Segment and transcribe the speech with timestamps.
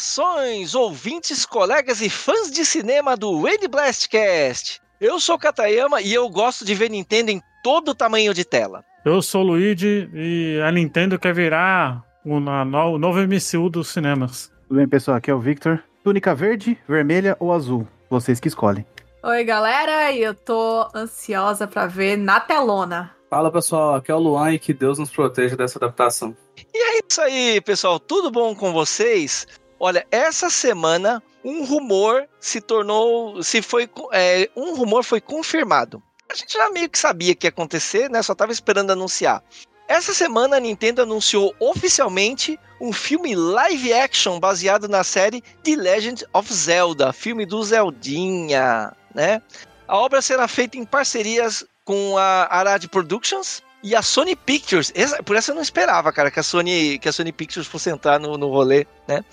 [0.00, 4.80] Saudações, ouvintes, colegas e fãs de cinema do Wade Blastcast.
[4.98, 8.82] Eu sou Katayama e eu gosto de ver Nintendo em todo tamanho de tela.
[9.04, 14.50] Eu sou o Luigi e a Nintendo quer virar o novo MCU dos cinemas.
[14.66, 15.18] Tudo bem, pessoal?
[15.18, 15.84] Aqui é o Victor.
[16.02, 17.86] Túnica verde, vermelha ou azul?
[18.08, 18.86] Vocês que escolhem.
[19.22, 23.14] Oi, galera, e eu tô ansiosa para ver na telona.
[23.28, 26.34] Fala pessoal, aqui é o Luan e que Deus nos proteja dessa adaptação.
[26.74, 29.46] E é isso aí, pessoal, tudo bom com vocês?
[29.80, 36.02] Olha, essa semana um rumor se tornou, se foi, é, um rumor foi confirmado.
[36.30, 38.22] A gente já meio que sabia que ia acontecer, né?
[38.22, 39.42] Só tava esperando anunciar.
[39.88, 46.24] Essa semana a Nintendo anunciou oficialmente um filme live action baseado na série The Legend
[46.32, 49.42] of Zelda, filme do Zeldinha né?
[49.86, 54.92] A obra será feita em parcerias com a Arad Productions e a Sony Pictures.
[55.24, 58.20] Por essa eu não esperava, cara, que a Sony, que a Sony Pictures fosse entrar
[58.20, 59.24] no, no rolê, né?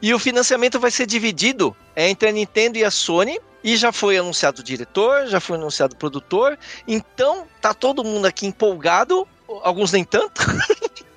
[0.00, 3.38] E o financiamento vai ser dividido entre a Nintendo e a Sony.
[3.62, 6.56] E já foi anunciado o diretor, já foi anunciado o produtor.
[6.86, 9.26] Então, tá todo mundo aqui empolgado,
[9.62, 10.42] alguns nem tanto.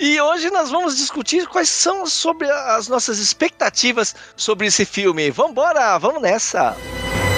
[0.00, 5.30] E hoje nós vamos discutir quais são sobre as nossas expectativas sobre esse filme.
[5.30, 6.76] Vambora, vamos nessa!
[6.76, 7.33] Música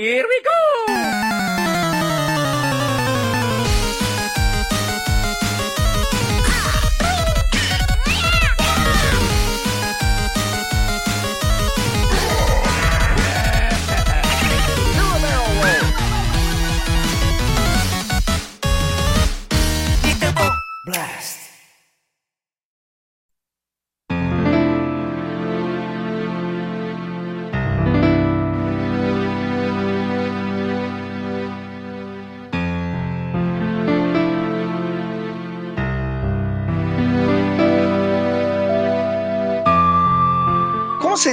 [0.00, 0.24] ir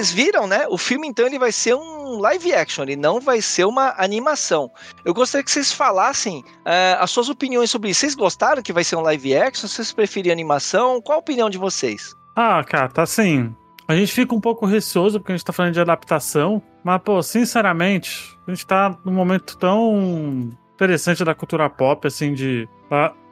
[0.08, 0.66] vocês viram, né?
[0.70, 4.72] O filme então ele vai ser um live action, ele não vai ser uma animação.
[5.04, 8.02] Eu gostaria que vocês falassem uh, as suas opiniões sobre isso.
[8.02, 9.68] Vocês gostaram que vai ser um live action?
[9.68, 11.02] Vocês preferem animação?
[11.02, 12.16] Qual a opinião de vocês?
[12.36, 13.54] Ah, cara, tá assim.
[13.88, 17.22] A gente fica um pouco receoso porque a gente tá falando de adaptação, mas, pô,
[17.24, 22.68] sinceramente, a gente tá num momento tão interessante da cultura pop, assim, de,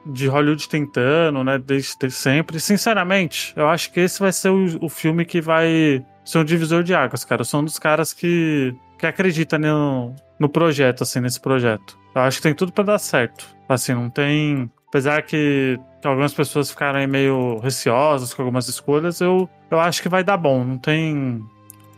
[0.06, 2.58] de Hollywood tentando, né, desde, desde sempre.
[2.58, 6.82] Sinceramente, eu acho que esse vai ser o, o filme que vai sou um divisor
[6.82, 7.40] de águas, cara.
[7.40, 11.96] Eu sou um dos caras que, que acredita no, no projeto, assim, nesse projeto.
[12.14, 13.46] Eu acho que tem tudo para dar certo.
[13.68, 14.70] Assim, não tem.
[14.88, 20.22] Apesar que, algumas pessoas ficaram meio receosas com algumas escolhas, eu, eu acho que vai
[20.22, 20.64] dar bom.
[20.64, 21.42] Não tem.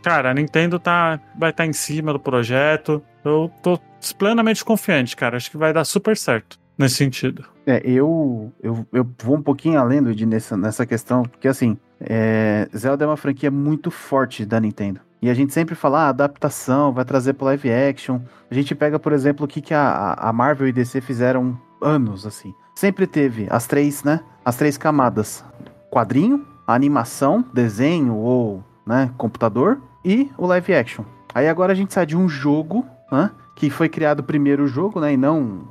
[0.03, 3.03] Cara, a Nintendo tá, vai estar tá em cima do projeto.
[3.25, 3.79] Eu tô
[4.17, 5.37] plenamente confiante, cara.
[5.37, 7.45] Acho que vai dar super certo nesse sentido.
[7.65, 12.67] É, eu, eu, eu vou um pouquinho além, Luigi, nessa, nessa questão, porque assim, é,
[12.75, 15.01] Zelda é uma franquia muito forte da Nintendo.
[15.21, 18.21] E a gente sempre fala, ah, adaptação, vai trazer pro live action.
[18.49, 22.25] A gente pega, por exemplo, o que, que a, a Marvel e DC fizeram anos,
[22.25, 22.53] assim.
[22.73, 24.21] Sempre teve as três, né?
[24.45, 25.43] As três camadas.
[25.91, 31.03] Quadrinho, animação, desenho ou né, computador e o live action.
[31.33, 33.31] Aí agora a gente sai de um jogo, né?
[33.55, 35.13] Que foi criado primeiro o jogo, né?
[35.13, 35.67] E não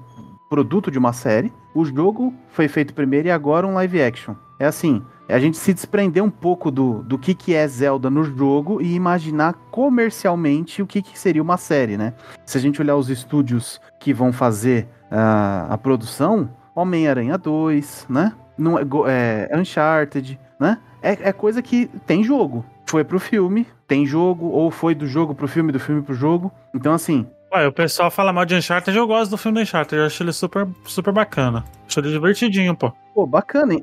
[0.51, 1.53] produto de uma série.
[1.75, 4.35] O jogo foi feito primeiro e agora um live action.
[4.59, 8.09] É assim, é a gente se desprender um pouco do, do que, que é Zelda
[8.09, 12.15] no jogo e imaginar comercialmente o que, que seria uma série, né?
[12.47, 18.33] Se a gente olhar os estúdios que vão fazer uh, a produção, Homem-Aranha 2, né?
[18.57, 20.79] Não, é, é Uncharted, né?
[21.03, 22.65] É, é coisa que tem jogo.
[22.87, 26.51] Foi pro filme, tem jogo, ou foi do jogo pro filme, do filme pro jogo.
[26.75, 29.97] Então, assim, Ué, o pessoal fala mal de Uncharted, eu gosto do filme do Uncharted,
[29.99, 31.65] eu acho ele super, super bacana.
[31.87, 32.93] Acho ele divertidinho, pô.
[33.15, 33.75] Pô, bacana,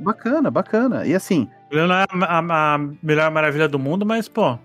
[0.00, 1.06] bacana, bacana.
[1.06, 1.48] E assim.
[1.70, 4.58] Ele não é a, a, a melhor maravilha do mundo, mas, pô,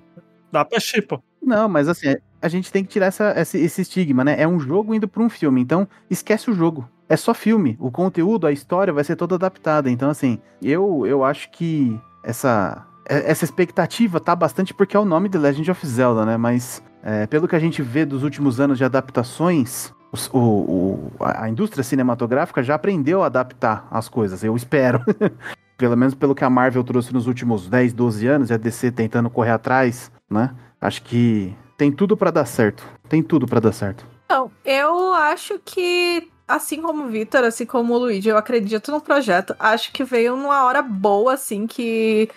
[0.52, 1.22] dá pra assistir, pô.
[1.42, 4.36] Não, mas assim, a gente tem que tirar essa, esse, esse estigma, né?
[4.42, 6.90] É um jogo indo pra um filme, então esquece o jogo.
[7.08, 7.78] É só filme.
[7.80, 9.90] O conteúdo, a história vai ser toda adaptada.
[9.90, 15.30] Então, assim, eu, eu acho que essa, essa expectativa tá bastante porque é o nome
[15.30, 16.38] de Legend of Zelda, né?
[16.38, 19.94] Mas é, pelo que a gente vê dos últimos anos de adaptações,
[20.34, 25.04] o, o, a indústria cinematográfica já aprendeu a adaptar as coisas, eu espero.
[25.78, 28.92] pelo menos pelo que a Marvel trouxe nos últimos 10, 12 anos, e a DC
[28.92, 30.54] tentando correr atrás, né?
[30.82, 32.86] Acho que tem tudo para dar certo.
[33.08, 34.06] Tem tudo para dar certo.
[34.26, 39.00] Então, eu acho que assim como o Vitor, assim como o Luigi, eu acredito no
[39.00, 39.56] projeto.
[39.58, 42.30] Acho que veio numa hora boa, assim, que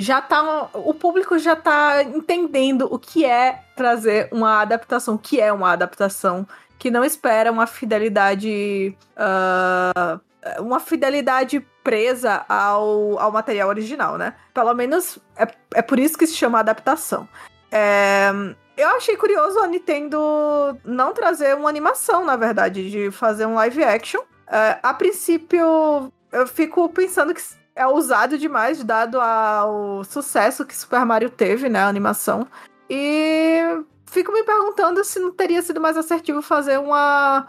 [0.00, 0.70] já tá.
[0.74, 5.72] O público já tá entendendo o que é trazer uma adaptação, o que é uma
[5.72, 6.46] adaptação,
[6.78, 8.96] que não espera uma fidelidade.
[9.16, 10.20] Uh,
[10.58, 14.34] uma fidelidade presa ao, ao material original, né?
[14.54, 17.28] Pelo menos é, é por isso que se chama adaptação.
[17.70, 18.30] É,
[18.76, 20.18] eu achei curioso a Nintendo
[20.82, 24.22] não trazer uma animação, na verdade, de fazer um live action.
[24.48, 27.42] É, a princípio, eu fico pensando que
[27.80, 31.78] é ousado demais, dado ao sucesso que Super Mario teve, né?
[31.78, 32.46] A animação.
[32.90, 33.58] E
[34.04, 37.46] fico me perguntando se não teria sido mais assertivo fazer uma.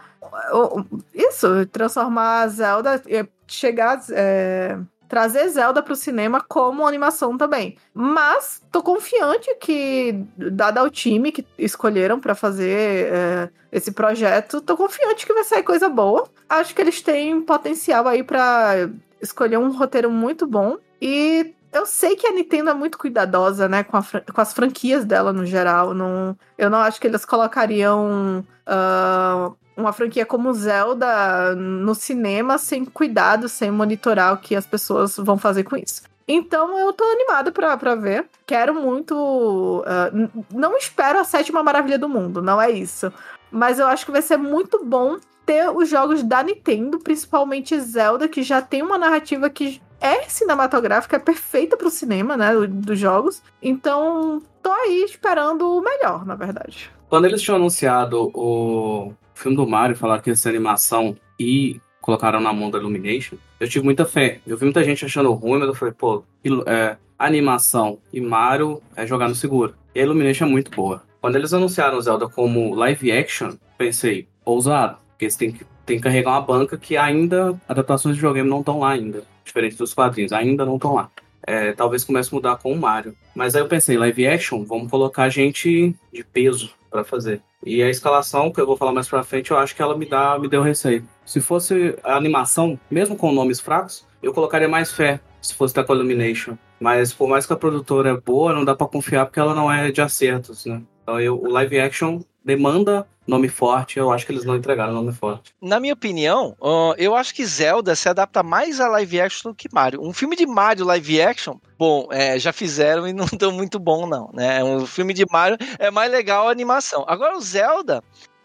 [1.12, 3.02] Isso, transformar Zelda.
[3.46, 4.00] Chegar.
[4.10, 7.76] É, trazer Zelda para o cinema como animação também.
[7.92, 14.74] Mas tô confiante que, dado ao time que escolheram para fazer é, esse projeto, tô
[14.74, 16.26] confiante que vai sair coisa boa.
[16.48, 18.88] Acho que eles têm potencial aí para
[19.22, 20.76] escolher um roteiro muito bom.
[21.00, 25.32] E eu sei que a Nintendo é muito cuidadosa, né, com, com as franquias dela
[25.32, 25.94] no geral.
[25.94, 32.84] Não, eu não acho que eles colocariam uh, uma franquia como Zelda no cinema sem
[32.84, 36.02] cuidado, sem monitorar o que as pessoas vão fazer com isso.
[36.28, 38.26] Então eu tô animada pra, pra ver.
[38.46, 39.84] Quero muito.
[39.86, 43.12] Uh, não espero a sétima maravilha do mundo, não é isso.
[43.50, 45.18] Mas eu acho que vai ser muito bom
[45.52, 51.16] ter os jogos da Nintendo, principalmente Zelda, que já tem uma narrativa que é cinematográfica,
[51.16, 52.54] é perfeita pro cinema, né?
[52.66, 53.42] Dos jogos.
[53.62, 56.90] Então, tô aí esperando o melhor, na verdade.
[57.08, 62.40] Quando eles tinham anunciado o filme do Mario, falaram que ia ser animação e colocaram
[62.40, 64.40] na mão da Illumination, eu tive muita fé.
[64.46, 66.24] Eu vi muita gente achando ruim, mas eu falei, pô,
[66.66, 69.74] é, animação e Mario é jogar no seguro.
[69.94, 71.02] E a Illumination é muito boa.
[71.20, 76.02] Quando eles anunciaram Zelda como live action, pensei, ousado, porque eles têm que, têm que
[76.02, 80.32] carregar uma banca que ainda, adaptações de videogame não estão lá ainda, diferente dos quadrinhos,
[80.32, 81.10] ainda não estão lá.
[81.46, 83.14] É, talvez comece a mudar com o Mario.
[83.34, 87.40] Mas aí eu pensei, live action, vamos colocar gente de peso para fazer.
[87.64, 90.06] E a escalação, que eu vou falar mais pra frente, eu acho que ela me
[90.06, 91.04] dá, me deu receio.
[91.24, 95.84] Se fosse a animação, mesmo com nomes fracos, eu colocaria mais fé se fosse da
[95.88, 96.56] Illumination.
[96.80, 99.70] Mas por mais que a produtora é boa, não dá para confiar porque ela não
[99.70, 100.82] é de acertos, né?
[101.02, 105.12] Então eu, o live action demanda nome forte, eu acho que eles não entregaram nome
[105.12, 105.54] forte.
[105.60, 109.54] Na minha opinião, uh, eu acho que Zelda se adapta mais a live action do
[109.54, 110.02] que Mario.
[110.02, 114.06] Um filme de Mario live action, bom, é, já fizeram e não deu muito bom,
[114.06, 114.62] não, né?
[114.62, 117.04] Um filme de Mario é mais legal a animação.
[117.06, 118.02] Agora o Zelda.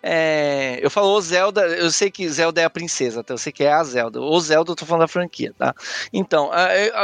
[0.10, 3.52] É, eu falo o Zelda, eu sei que Zelda é a princesa, então eu sei
[3.52, 4.22] que é a Zelda.
[4.22, 5.74] O Zelda, eu tô falando da franquia, tá?
[6.14, 6.52] Então,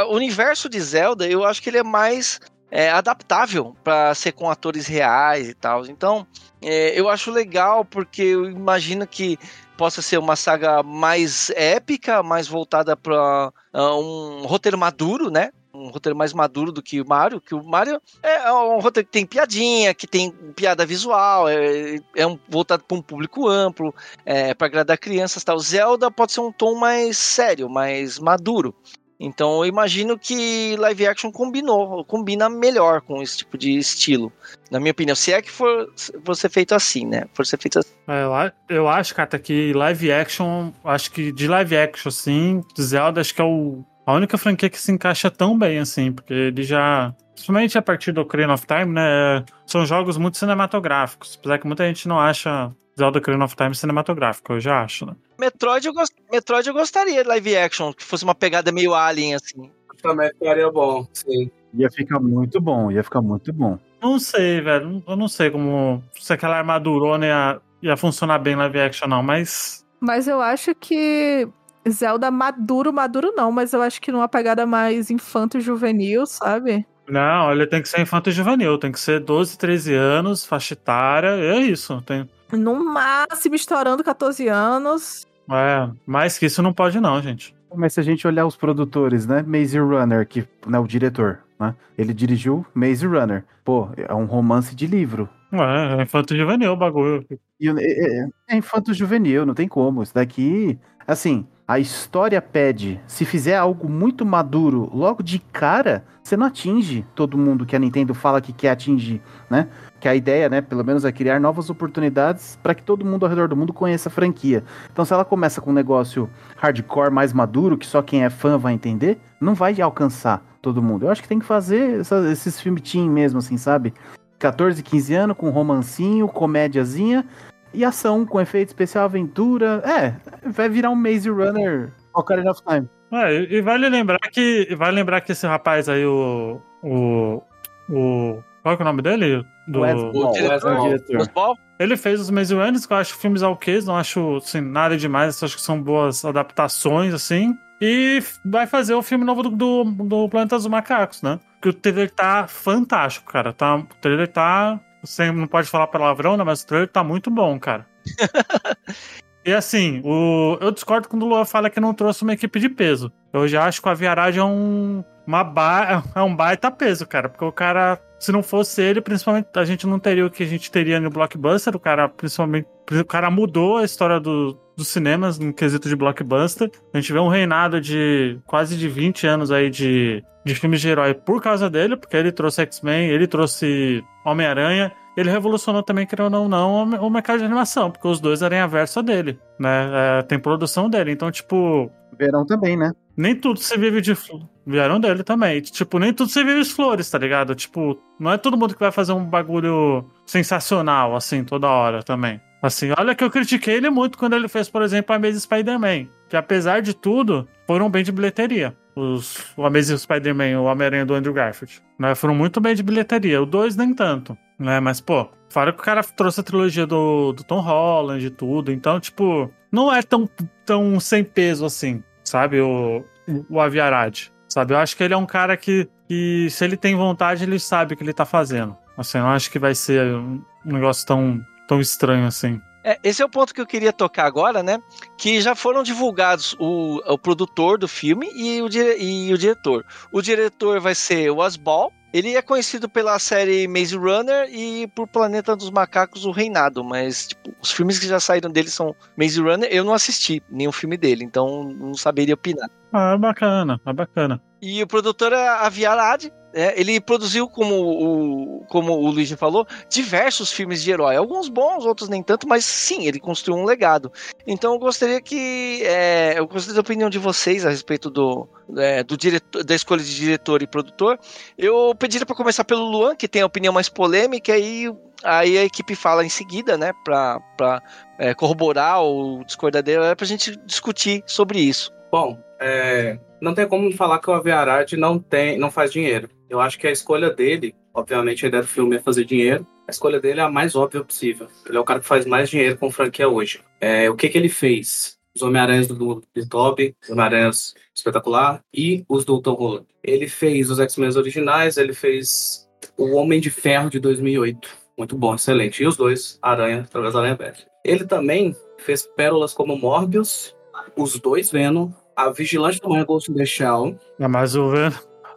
[0.08, 2.40] o universo de Zelda, eu acho que ele é mais
[2.74, 5.86] é, adaptável para ser com atores reais e tal.
[5.86, 6.26] Então,
[6.60, 9.38] é, eu acho legal porque eu imagino que
[9.76, 15.50] possa ser uma saga mais épica, mais voltada para uh, um roteiro maduro, né?
[15.72, 19.12] Um roteiro mais maduro do que o Mario, que o Mario é um roteiro que
[19.12, 23.94] tem piadinha, que tem piada visual, é, é um, voltado para um público amplo,
[24.24, 25.58] é, para agradar crianças tal.
[25.60, 28.74] Zelda pode ser um tom mais sério, mais maduro.
[29.18, 34.32] Então eu imagino que live action combinou, combina melhor com esse tipo de estilo.
[34.70, 35.92] Na minha opinião, se é que for,
[36.24, 37.24] for ser feito assim, né?
[37.32, 37.92] For ser feito assim.
[38.08, 43.34] É, eu acho, Kata, que live action, acho que de live action, assim, Zelda, acho
[43.34, 47.14] que é o, a única franquia que se encaixa tão bem, assim, porque ele já.
[47.32, 49.44] Principalmente a partir do Ocarina of Time, né?
[49.66, 51.36] São jogos muito cinematográficos.
[51.38, 55.14] Apesar que muita gente não acha Zelda Ocarina of Time cinematográfico, eu já acho, né?
[55.38, 56.14] Metroid eu, gost...
[56.30, 59.70] Metroid eu gostaria de live action, que fosse uma pegada meio alien, assim.
[60.02, 61.50] Também ficaria bom, sim.
[61.72, 63.78] Ia ficar muito bom, ia ficar muito bom.
[64.02, 65.02] Não sei, velho.
[65.08, 66.02] Eu não sei como.
[66.20, 69.84] Se aquela armadurona ia, ia funcionar bem live action, não, mas.
[69.98, 71.48] Mas eu acho que.
[71.88, 76.86] Zelda maduro, maduro não, mas eu acho que numa pegada mais infanto-juvenil, sabe?
[77.06, 81.58] Não, ele tem que ser infanto-juvenil, tem que ser 12, 13 anos, faixa etária, é
[81.58, 82.00] isso.
[82.06, 85.26] Tem, no máximo estourando 14 anos.
[85.50, 87.54] É, mais que isso não pode não, gente.
[87.74, 89.42] Mas se a gente olhar os produtores, né?
[89.42, 91.74] Maze Runner, que, né, o diretor, né?
[91.98, 93.44] Ele dirigiu Maze Runner.
[93.64, 95.28] Pô, é um romance de livro.
[95.62, 97.26] É, é infanto juvenil o bagulho.
[97.30, 100.02] É, é, é infanto juvenil, não tem como.
[100.02, 103.00] Isso daqui, assim, a história pede.
[103.06, 107.78] Se fizer algo muito maduro logo de cara, você não atinge todo mundo que a
[107.78, 109.68] Nintendo fala que quer atingir, né?
[110.04, 113.30] que a ideia, né, pelo menos é criar novas oportunidades para que todo mundo ao
[113.30, 114.62] redor do mundo conheça a franquia.
[114.92, 118.58] Então, se ela começa com um negócio hardcore mais maduro, que só quem é fã
[118.58, 121.06] vai entender, não vai alcançar todo mundo.
[121.06, 123.94] Eu acho que tem que fazer essa, esses teen mesmo, assim, sabe?
[124.38, 127.24] 14, 15 anos, com romancinho, comédiazinha,
[127.72, 129.82] E ação com efeito especial, aventura.
[129.84, 130.14] É,
[130.48, 132.88] vai virar um Maze Runner Ocarina of Time.
[133.12, 134.74] É, e e vale lembrar que.
[134.76, 136.60] Vale lembrar que esse rapaz aí, o.
[136.82, 137.42] O.
[137.88, 139.44] o qual é o nome dele?
[139.68, 141.16] Do, Wes O Ball, diretor, é o diretor.
[141.18, 144.60] Os ball, Ele fez os Maze Runners, que eu acho filmes ok, não acho assim,
[144.60, 147.56] nada demais, acho que são boas adaptações, assim.
[147.80, 151.38] E vai fazer o filme novo do, do, do Planeta dos Macacos, né?
[151.64, 153.50] Que o trailer tá fantástico, cara.
[153.50, 154.78] Tá, o trailer tá.
[155.02, 156.44] Você não pode falar palavrão, né?
[156.44, 157.86] Mas o trailer tá muito bom, cara.
[159.42, 162.68] e assim, o, eu discordo quando o Luan fala que não trouxe uma equipe de
[162.68, 163.10] peso.
[163.32, 165.02] Eu já acho que o Aviarage é um.
[165.26, 167.30] Uma ba é um baita peso, cara.
[167.30, 170.46] Porque o cara, se não fosse ele, principalmente, a gente não teria o que a
[170.46, 171.74] gente teria no blockbuster.
[171.74, 176.70] O cara, principalmente, o cara mudou a história do, dos cinemas no quesito de blockbuster.
[176.92, 180.88] A gente vê um reinado de quase de 20 anos aí de, de filmes de
[180.88, 184.92] herói por causa dele, porque ele trouxe X-Men, ele trouxe Homem-Aranha.
[185.16, 188.66] Ele revolucionou também, querendo ou não, o mercado de animação, porque os dois eram a
[188.66, 190.18] versa dele, né?
[190.18, 191.12] É, tem produção dele.
[191.12, 192.92] Então, tipo, Verão também, né?
[193.16, 194.46] nem tudo se vive de flores.
[194.66, 195.60] Vieram dele também.
[195.60, 197.54] Tipo, nem tudo se vive de flores, tá ligado?
[197.54, 202.40] Tipo, não é todo mundo que vai fazer um bagulho sensacional, assim, toda hora também.
[202.62, 206.06] Assim, olha que eu critiquei ele muito quando ele fez, por exemplo, a Amazing Spider-Man.
[206.30, 208.74] Que apesar de tudo, foram bem de bilheteria.
[208.96, 211.82] Os, o Amazing Spider-Man, o Homem-Aranha do Andrew Garfield.
[211.98, 212.14] Né?
[212.14, 213.42] Foram muito bem de bilheteria.
[213.42, 214.36] O 2 nem tanto.
[214.58, 214.78] Né?
[214.80, 218.70] Mas, pô, fora que o cara trouxe a trilogia do, do Tom Holland e tudo.
[218.70, 220.28] Então, tipo, não é tão,
[220.64, 222.60] tão sem peso assim, sabe?
[222.60, 223.04] O,
[223.50, 224.32] o Aviarad.
[224.48, 224.74] Sabe?
[224.74, 227.94] Eu acho que ele é um cara que, que, se ele tem vontade, ele sabe
[227.94, 228.76] o que ele tá fazendo.
[228.96, 232.60] Assim, eu acho que vai ser um negócio tão, tão estranho assim.
[232.84, 234.78] É, esse é o ponto que eu queria tocar agora, né?
[235.16, 239.84] Que já foram divulgados o, o produtor do filme e o, e o diretor.
[240.12, 241.90] O diretor vai ser o Asbal.
[242.12, 246.84] Ele é conhecido pela série Maze Runner e por Planeta dos Macacos, o Reinado.
[246.84, 249.68] Mas, tipo, os filmes que já saíram dele são Maze Runner.
[249.72, 252.68] Eu não assisti nenhum filme dele, então não saberia opinar.
[252.92, 254.40] Ah, é bacana, é bacana.
[254.62, 256.30] E o produtor é a Viarad.
[256.54, 261.16] É, ele produziu, como o, como o Luigi falou, diversos filmes de herói.
[261.16, 264.12] Alguns bons, outros nem tanto, mas sim, ele construiu um legado.
[264.46, 265.82] Então eu gostaria que.
[265.84, 270.02] é, eu gostaria da opinião de vocês a respeito do, é, do diretor, da escolha
[270.02, 271.18] de diretor e produtor.
[271.58, 274.88] Eu pediria para começar pelo Luan, que tem a opinião mais polêmica, aí,
[275.24, 276.92] aí a equipe fala em seguida, né?
[277.04, 277.82] Pra
[278.16, 281.92] é, corroborar ou discordar dele, é pra gente discutir sobre isso.
[282.12, 286.28] Bom, é, não tem como falar que o Aviarad não tem, não faz dinheiro.
[286.48, 289.90] Eu acho que a escolha dele, obviamente a ideia do filme é fazer dinheiro, a
[289.90, 291.48] escolha dele é a mais óbvia possível.
[291.66, 293.60] Ele é o cara que faz mais dinheiro com franquia hoje.
[293.80, 295.18] É, o que que ele fez?
[295.34, 299.86] Os Homem-Aranhas do, do, do os Homem-Aranhas espetacular e os do Tom Holland.
[300.02, 304.68] Ele fez os X-Men originais, ele fez o Homem de Ferro de 2008.
[304.96, 305.82] Muito bom, excelente.
[305.82, 307.66] E os dois, Aranha, através da Aranha Verde.
[307.84, 310.54] Ele também fez pérolas como Morbius,
[310.96, 313.98] os dois Venom, a Vigilante da Manhã Ghost in the Shell.
[314.20, 314.92] É, mas o Ven-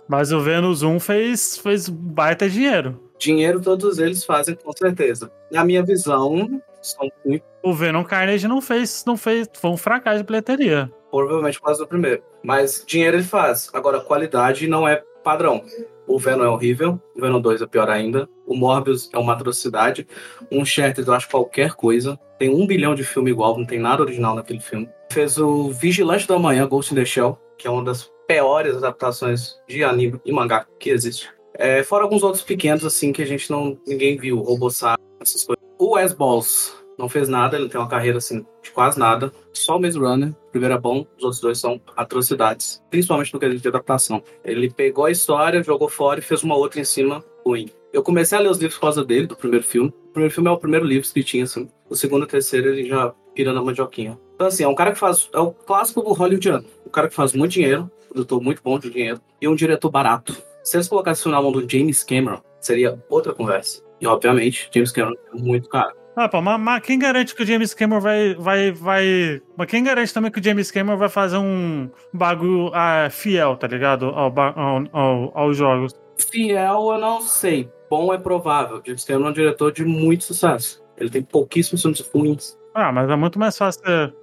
[0.07, 2.99] mas o Venus 1 fez, fez baita dinheiro.
[3.19, 5.31] Dinheiro todos eles fazem, com certeza.
[5.51, 10.19] Na minha visão, são muito, O Venom Carnage não fez, não fez, foi um fracasso
[10.19, 10.91] de bilheteria.
[11.11, 12.21] provavelmente por causa do primeiro.
[12.43, 13.69] Mas dinheiro ele faz.
[13.73, 15.63] Agora, qualidade não é padrão.
[16.05, 18.29] O Venom é horrível, o Venom 2 é pior ainda.
[18.45, 20.07] O Morbius é uma atrocidade.
[20.51, 22.17] Um Uncharted eu acho qualquer coisa.
[22.39, 24.87] Tem um bilhão de filme igual, não tem nada original naquele filme.
[25.11, 29.55] Fez o Vigilante da Manhã, Ghost in the Shell, que é uma das piores adaptações
[29.67, 31.29] de anime e mangá que existe.
[31.53, 33.77] É, fora alguns outros pequenos, assim, que a gente não.
[33.87, 35.63] ninguém viu, Robosat, essas coisas.
[35.79, 39.31] O Wes Balls não fez nada, ele tem uma carreira assim de quase nada.
[39.53, 43.39] Só o Maze Runner, o primeiro é bom, os outros dois são atrocidades, principalmente no
[43.39, 44.23] quesito de adaptação.
[44.43, 47.69] Ele pegou a história, jogou fora e fez uma outra em cima ruim.
[47.93, 49.89] Eu comecei a ler os livros por causa dele, do primeiro filme.
[49.89, 51.69] O primeiro filme é o primeiro livro que tinha, assim.
[51.89, 54.19] O segundo e o terceiro ele já pira na mandioquinha.
[54.37, 55.27] Então, assim, é um cara que faz.
[55.33, 56.63] É o clássico do hollywoodiano.
[56.85, 60.37] Um cara que faz muito dinheiro, produtor muito bom de dinheiro, e um diretor barato.
[60.63, 63.81] Se eles colocassem na mão do James Cameron, seria outra conversa.
[63.99, 65.95] E, obviamente, James Cameron é muito caro.
[66.15, 69.41] Ah, pô, mas, mas quem garante que o James Cameron vai, vai, vai.
[69.55, 73.65] Mas quem garante também que o James Cameron vai fazer um bagulho ah, fiel, tá
[73.67, 74.05] ligado?
[74.05, 75.93] Ao, ao, ao- aos jogos.
[76.31, 77.71] Fiel, eu não sei.
[77.89, 78.81] Bom é provável.
[78.85, 80.83] James Cameron é um diretor de muito sucesso.
[80.95, 82.57] Ele tem pouquíssimos filmes ruins.
[82.79, 83.81] Ah, mas é muito mais fácil.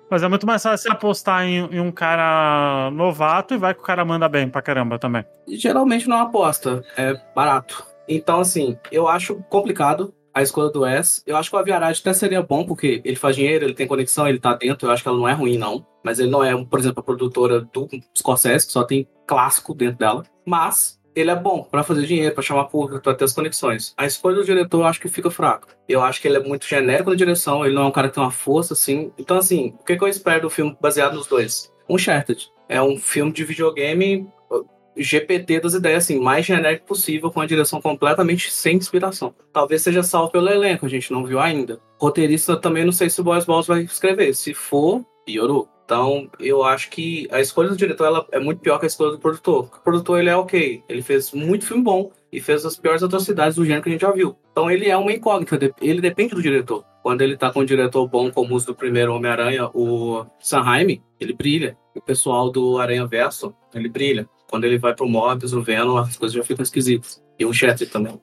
[0.08, 3.82] Mas é muito mais fácil apostar em, em um cara novato e vai que o
[3.82, 5.25] cara manda bem pra caramba também.
[5.49, 7.84] Geralmente não aposta, é barato.
[8.08, 11.20] Então, assim, eu acho complicado a escolha do Wes.
[11.26, 14.28] Eu acho que o Aviarad até seria bom, porque ele faz dinheiro, ele tem conexão,
[14.28, 14.87] ele tá dentro.
[14.87, 15.84] Eu acho que ela não é ruim, não.
[16.04, 19.99] Mas ele não é, por exemplo, a produtora do Scorsese, que só tem clássico dentro
[19.99, 20.23] dela.
[20.46, 23.94] Mas ele é bom pra fazer dinheiro, pra chamar público, pra ter as conexões.
[23.97, 25.68] A escolha do diretor eu acho que fica fraca.
[25.88, 28.14] Eu acho que ele é muito genérico na direção, ele não é um cara que
[28.14, 29.12] tem uma força, assim.
[29.18, 31.73] Então, assim, o que, que eu espero do filme baseado nos dois?
[31.88, 32.50] Uncharted.
[32.68, 34.66] É um filme de videogame uh,
[34.97, 39.35] GPT das ideias, assim, mais genérico possível, com a direção completamente sem inspiração.
[39.52, 41.78] Talvez seja salvo pelo elenco, a gente não viu ainda.
[42.00, 44.35] Roteirista também não sei se o Boys Balls vai escrever.
[44.35, 45.68] Se for, piorou.
[45.85, 49.12] Então, eu acho que a escolha do diretor ela é muito pior que a escolha
[49.12, 49.71] do produtor.
[49.76, 50.83] O produtor, ele é ok.
[50.88, 54.00] Ele fez muito filme bom e fez as piores atrocidades do gênero que a gente
[54.00, 54.37] já viu.
[54.50, 55.59] Então, ele é uma incógnita.
[55.81, 56.85] Ele depende do diretor.
[57.03, 61.35] Quando ele tá com um diretor bom, como o do primeiro Homem-Aranha, o Sanheim, ele
[61.35, 61.76] brilha.
[61.95, 64.29] O pessoal do Aranha Verso, ele brilha.
[64.49, 67.24] Quando ele vai pro Morbius, o Venom, as coisas já ficam esquisitas.
[67.38, 68.21] E o Uncharted também.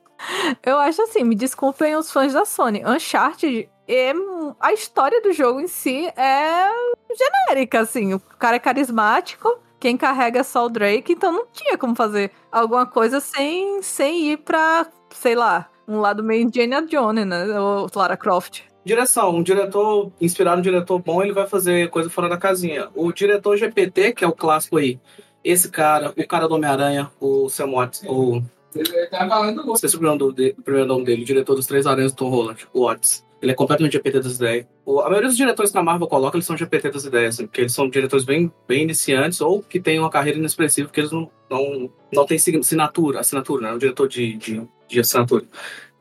[0.64, 2.82] Eu acho assim, me desculpem os fãs da Sony.
[2.84, 4.12] Uncharted, é,
[4.60, 6.68] a história do jogo em si é
[7.16, 8.14] genérica, assim.
[8.14, 12.30] O cara é carismático, quem carrega é só o Drake, então não tinha como fazer
[12.50, 17.58] alguma coisa sem, sem ir pra, sei lá, um lado meio Indiana Jones, né?
[17.58, 18.62] Ou Lara Croft.
[18.84, 22.88] Direção, um diretor inspirado um diretor bom, ele vai fazer coisa fora da casinha.
[22.94, 24.98] O diretor GPT, que é o clássico aí,
[25.44, 28.42] esse cara, o cara do Homem-Aranha, o Sam Watts, o.
[29.10, 32.12] Tá falando sei se o dele- o primeiro nome dele, o diretor dos Três Aranhas
[32.12, 33.24] do Tom Holland, o Watts.
[33.40, 34.66] Ele é completamente GPT das ideias.
[34.86, 37.46] O- a maioria dos diretores que a Marvel coloca, eles são GPT das ideias, assim,
[37.46, 41.10] porque eles são diretores bem, bem iniciantes ou que têm uma carreira inexpressiva, porque eles
[41.10, 43.74] não, não, não têm assinatura, assinatura, né?
[43.74, 45.44] O diretor de, de, de assinatura.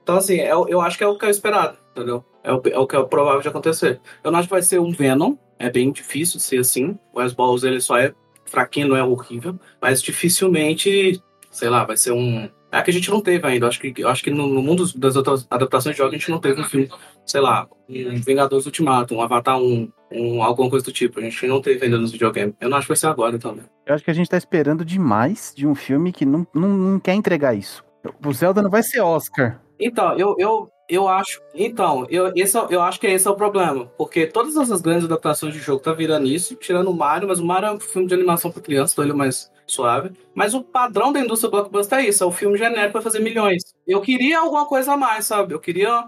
[0.03, 2.23] Então, assim, é o- eu acho que é o que é esperado, entendeu?
[2.43, 3.99] É o, é o que é provável de acontecer.
[4.23, 6.97] Eu não acho que vai ser um Venom, é bem difícil de ser assim.
[7.11, 8.13] O Wes Balls, ele só é
[8.45, 12.47] fraquinho, não é horrível, mas dificilmente, sei lá, vai ser um...
[12.71, 13.65] É que a gente não teve ainda.
[13.65, 16.31] Eu acho que, acho que no, no mundo das outras adaptações de jogos a gente
[16.31, 16.89] não teve um filme,
[17.25, 21.19] sei lá, um Vingadores Ultimato, um Avatar 1, um, alguma coisa do tipo.
[21.19, 22.55] A gente não teve ainda nos videogames.
[22.61, 23.65] Eu não acho que vai ser agora também.
[23.85, 26.99] Eu acho que a gente tá esperando demais de um filme que não, não, não
[26.99, 27.83] quer entregar isso.
[28.25, 29.61] O Zelda não vai ser Oscar.
[29.79, 31.41] Então, eu, eu, eu acho.
[31.53, 33.85] Então, eu, esse, é- eu acho que esse é o problema.
[33.97, 37.45] Porque todas essas grandes adaptações de jogo tá virando isso, tirando o Mario, mas o
[37.45, 40.11] Mario é um filme de animação pra criança, então ele é mais suave.
[40.35, 43.63] Mas o padrão da indústria blockbuster é isso: é o filme genérico vai fazer milhões.
[43.87, 45.53] Eu queria alguma coisa a mais, sabe?
[45.53, 46.05] Eu queria.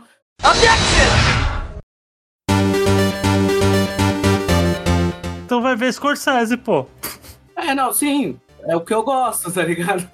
[5.45, 6.85] Então vai ver Scorsese, pô.
[7.55, 8.39] É, não, sim.
[8.65, 10.07] É o que eu gosto, tá ligado?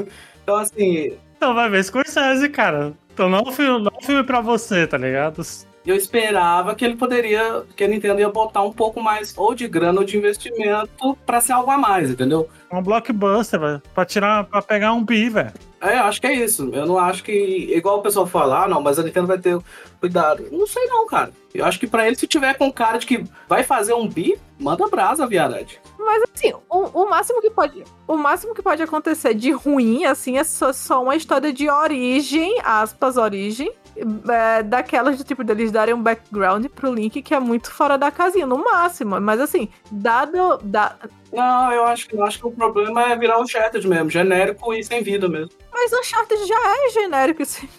[0.44, 2.94] Então, assim, Então vai ver Scorsese, cara.
[3.14, 5.42] Então não é um filme, não é um filme pra você, tá ligado?
[5.90, 9.68] Eu esperava que ele poderia, que a Nintendo ia botar um pouco mais ou de
[9.68, 12.50] grana ou de investimento pra ser algo a mais, entendeu?
[12.70, 13.82] É um blockbuster, velho.
[13.94, 15.54] Pra tirar, pra pegar um bi, velho.
[15.82, 16.70] É, eu acho que é isso.
[16.74, 17.32] Eu não acho que.
[17.74, 19.58] Igual o pessoal fala, ah, não, mas a Nintendo vai ter
[20.00, 20.46] cuidado.
[20.52, 21.32] Não sei não, cara.
[21.54, 24.40] Eu acho que pra ele, se tiver com cara de que vai fazer um bi,
[24.60, 25.80] manda brasa, viadade.
[25.98, 27.84] Mas assim, o, o máximo que pode.
[28.08, 32.60] O máximo que pode acontecer de ruim, assim, é só, só uma história de origem,
[32.64, 33.72] aspas, origem.
[34.30, 38.12] É, daquelas de tipo deles darem um background pro Link que é muito fora da
[38.12, 39.20] casinha, no máximo.
[39.20, 40.58] Mas assim, dado.
[40.64, 40.96] Da...
[41.32, 44.74] Não, eu acho que eu acho que o problema é virar o Shattered mesmo, genérico
[44.74, 45.52] e sem vida mesmo.
[45.72, 47.70] Mas Uncharted já é genérico assim.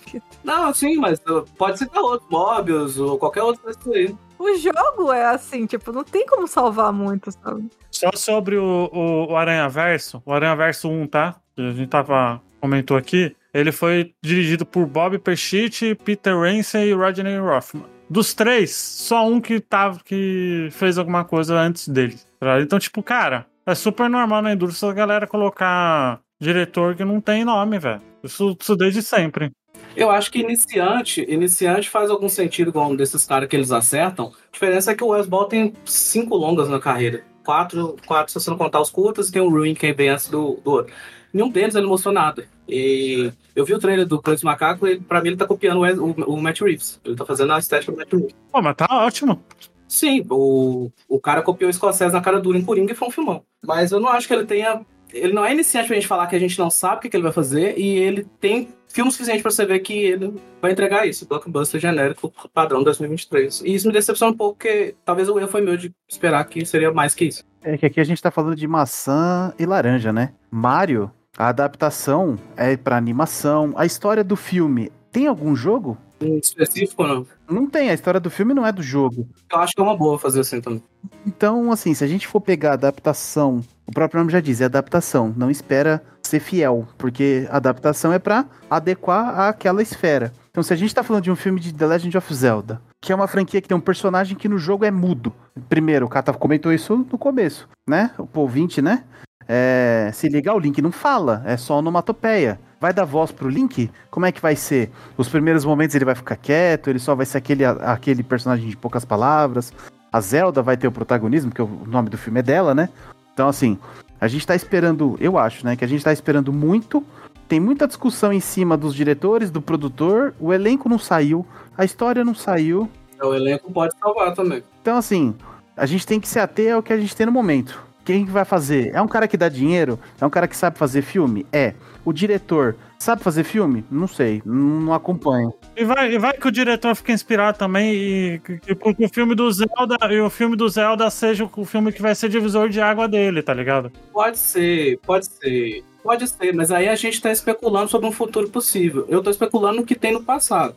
[0.43, 4.17] Não, sim, mas uh, pode citar outro, Mobius ou qualquer outro desse aí.
[4.39, 7.69] O jogo é assim, tipo, não tem como salvar muito, sabe?
[7.91, 11.37] Só sobre o, o, o Aranha Verso, o Aranha Verso 1, tá?
[11.59, 12.41] A gente tava.
[12.59, 13.37] comentou aqui.
[13.53, 17.85] Ele foi dirigido por Bob Pescitti, Peter Ramsey e Rodney Rothman.
[18.09, 22.17] Dos três, só um que tava que fez alguma coisa antes dele.
[22.39, 22.61] tá?
[22.61, 27.45] Então, tipo, cara, é super normal na indústria a galera colocar diretor que não tem
[27.45, 28.01] nome, velho.
[28.23, 29.51] Isso, isso desde sempre.
[29.97, 34.33] Eu acho que iniciante, iniciante faz algum sentido com um desses caras que eles acertam.
[34.49, 37.25] A diferença é que o Wes Ball tem cinco longas na carreira.
[37.45, 40.29] Quatro, quatro se você não contar os curtas, e tem o Ruin que vem antes
[40.29, 40.95] do, do outro.
[41.33, 42.47] Nenhum deles ele mostrou nada.
[42.71, 46.11] E eu vi o trailer do Clancy Macaco e pra mim ele tá copiando o,
[46.11, 47.01] o, o Matt Reeves.
[47.05, 48.35] Ele tá fazendo a estética do Matt Reeves.
[48.53, 49.43] Pô, mas tá ótimo.
[49.89, 53.11] Sim, o, o cara copiou o Escocese na cara dura em Coringa e foi um
[53.11, 53.43] filmão.
[53.67, 54.81] Mas eu não acho que ele tenha.
[55.13, 57.17] Ele não é iniciante pra gente falar que a gente não sabe o que, que
[57.17, 61.09] ele vai fazer e ele tem filme suficiente pra você ver que ele vai entregar
[61.09, 61.27] isso.
[61.27, 63.63] Blockbuster genérico padrão 2023.
[63.63, 66.65] E isso me decepciona um pouco, porque talvez o erro foi meu de esperar que
[66.65, 67.45] seria mais que isso.
[67.63, 70.33] É que aqui a gente tá falando de maçã e laranja, né?
[70.51, 73.73] Mario, a adaptação é pra animação.
[73.75, 75.97] A história do filme tem algum jogo?
[76.21, 77.27] Em específico, não.
[77.49, 79.27] Não tem, a história do filme não é do jogo.
[79.51, 80.83] Eu acho que é uma boa fazer assim também.
[81.27, 84.67] Então, assim, se a gente for pegar a adaptação, o próprio nome já diz, é
[84.67, 90.35] adaptação, não espera ser fiel, porque adaptação é pra adequar àquela esfera.
[90.51, 93.13] Então, se a gente tá falando de um filme de The Legend of Zelda, que
[93.13, 95.33] é uma franquia que tem um personagem que no jogo é mudo.
[95.71, 98.11] Primeiro, o Kata comentou isso no começo, né?
[98.19, 99.05] O ouvinte, né?
[99.53, 102.61] É, se ligar, o Link não fala, é só onomatopeia.
[102.81, 103.91] Vai dar voz pro Link?
[104.09, 104.93] Como é que vai ser?
[105.17, 108.77] Os primeiros momentos ele vai ficar quieto, ele só vai ser aquele, aquele personagem de
[108.77, 109.73] poucas palavras.
[110.13, 112.91] A Zelda vai ter o protagonismo, porque o nome do filme é dela, né?
[113.35, 113.77] Então, assim,
[114.21, 115.75] a gente tá esperando, eu acho, né?
[115.75, 117.05] Que a gente tá esperando muito.
[117.49, 120.33] Tem muita discussão em cima dos diretores, do produtor.
[120.39, 121.45] O elenco não saiu,
[121.77, 122.89] a história não saiu.
[123.21, 124.63] O elenco pode salvar também.
[124.81, 125.35] Então, assim,
[125.77, 127.90] a gente tem que se ater ao que a gente tem no momento.
[128.05, 128.95] Quem que vai fazer?
[128.95, 129.99] É um cara que dá dinheiro?
[130.21, 131.47] É um cara que sabe fazer filme?
[131.53, 131.75] É.
[132.05, 133.85] O diretor sabe fazer filme?
[133.91, 135.53] Não sei, não, acompanho.
[135.77, 139.35] E vai, e vai que o diretor fica inspirado também e que, que o filme
[139.35, 142.81] do Zelda e o filme do Zelda seja o filme que vai ser divisor de
[142.81, 143.91] água dele, tá ligado?
[144.13, 145.85] Pode ser, pode ser.
[146.03, 149.05] Pode ser, mas aí a gente tá especulando sobre um futuro possível.
[149.09, 150.75] Eu tô especulando o que tem no passado.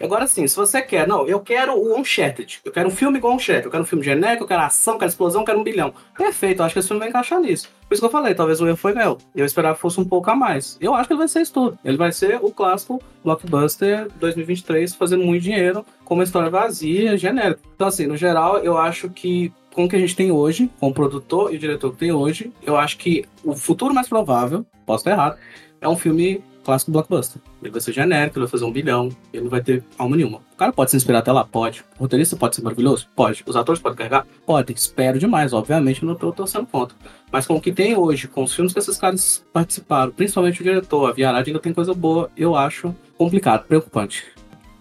[0.00, 3.34] Agora sim, se você quer, não, eu quero o Uncharted, eu quero um filme igual
[3.34, 5.64] Uncharted, eu quero um filme genérico, eu quero ação, eu quero explosão, eu quero um
[5.64, 5.94] bilhão.
[6.16, 7.68] Perfeito, eu acho que esse filme vai encaixar nisso.
[7.88, 9.18] Por isso que eu falei, talvez o erro foi meu.
[9.34, 10.76] Eu esperava que fosse um pouco a mais.
[10.80, 11.78] Eu acho que ele vai ser isso tudo.
[11.84, 17.60] Ele vai ser o clássico blockbuster 2023, fazendo muito dinheiro, com uma história vazia, genérica.
[17.74, 20.88] Então, assim, no geral, eu acho que com o que a gente tem hoje, com
[20.88, 24.64] o produtor e o diretor que tem hoje, eu acho que o futuro mais provável,
[24.86, 25.36] posso estar errado,
[25.80, 27.40] é um filme clássico blockbuster.
[27.62, 30.38] Ele vai ser genérico, ele vai fazer um bilhão, ele não vai ter alma nenhuma.
[30.52, 31.44] O cara pode se inspirar até lá?
[31.44, 31.84] Pode.
[31.98, 33.08] O roteirista pode ser maravilhoso?
[33.14, 33.42] Pode.
[33.46, 34.26] Os atores podem carregar?
[34.46, 34.72] Pode.
[34.72, 36.96] Espero demais, obviamente, não estou torcendo contra.
[37.30, 40.64] Mas com o que tem hoje, com os filmes que esses caras participaram, principalmente o
[40.64, 44.24] diretor, a Viarade ainda tem coisa boa, eu acho complicado, preocupante.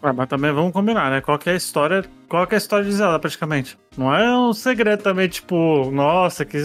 [0.03, 1.21] Ué, mas também vamos combinar, né?
[1.21, 2.03] Qual é a história.
[2.27, 3.77] Qual é a história de Zelda, praticamente?
[3.97, 6.57] Não é um segredo também, tipo, nossa, que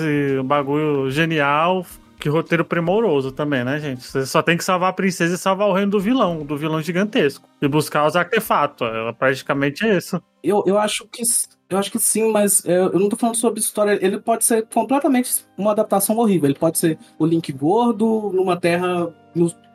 [0.45, 1.87] bagulho genial,
[2.19, 4.03] que roteiro primoroso também, né, gente?
[4.05, 6.83] Você só tem que salvar a princesa e salvar o reino do vilão, do vilão
[6.83, 7.49] gigantesco.
[7.63, 8.87] E buscar os artefatos.
[8.87, 10.21] Ela praticamente é isso.
[10.43, 11.23] Eu, eu acho que.
[11.71, 13.99] Eu acho que sim, mas eu, eu não tô falando sobre história.
[14.03, 16.49] Ele pode ser completamente uma adaptação horrível.
[16.49, 19.13] Ele pode ser o Link gordo numa terra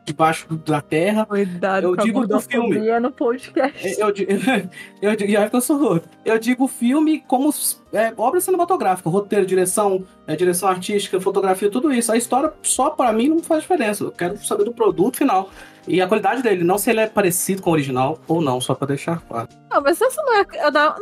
[0.04, 1.24] debaixo da terra.
[1.26, 3.00] Cuidado Eu digo do filme.
[3.00, 3.98] no podcast.
[3.98, 4.26] Eu, di-
[5.00, 6.04] eu, digo, e olha que eu sou gordo.
[6.24, 7.50] Eu digo filme como
[7.92, 12.12] é, obra cinematográfica, roteiro, direção, é, direção artística, fotografia, tudo isso.
[12.12, 14.04] A história só pra mim não faz diferença.
[14.04, 15.50] Eu quero saber do produto final.
[15.86, 18.74] E a qualidade dele, não se ele é parecido com o original ou não, só
[18.74, 19.48] pra deixar claro.
[19.70, 20.46] Não, mas essa não é,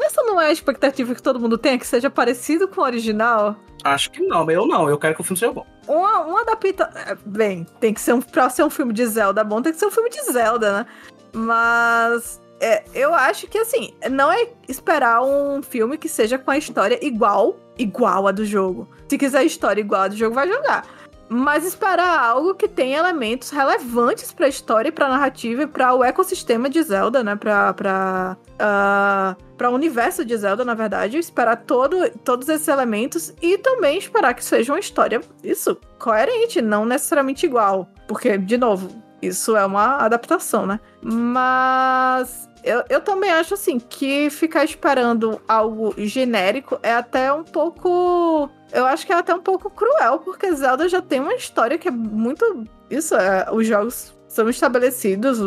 [0.05, 3.57] essa não é a expectativa que todo mundo tem, que seja parecido com o original.
[3.85, 4.89] Acho que não, mas eu não.
[4.89, 5.67] Eu quero que o filme seja bom.
[5.89, 6.91] Uma, uma adapta...
[6.95, 8.21] é, Bem, tem que ser um.
[8.21, 10.87] Pra ser um filme de Zelda bom, tem que ser um filme de Zelda, né?
[11.33, 12.41] Mas.
[12.61, 16.99] é, eu acho que, assim, não é esperar um filme que seja com a história
[17.05, 18.89] igual, igual a do jogo.
[19.09, 20.87] Se quiser a história igual a do jogo, vai jogar.
[21.33, 26.05] Mas esperar algo que tenha elementos relevantes pra história e pra narrativa e pra o
[26.05, 27.35] ecossistema de Zelda, né?
[27.35, 27.73] Pra.
[27.73, 33.57] pra ah, para o universo de Zelda, na verdade, esperar todo, todos esses elementos e
[33.57, 37.89] também esperar que seja uma história, isso, coerente, não necessariamente igual.
[38.09, 38.89] Porque, de novo,
[39.23, 40.81] isso é uma adaptação, né?
[41.01, 48.49] Mas eu, eu também acho assim que ficar esperando algo genérico é até um pouco.
[48.73, 51.89] Eu acho que é até um pouco cruel, porque Zelda já tem uma história que
[51.89, 52.65] é muito.
[52.89, 55.39] Isso, é, os jogos são estabelecidos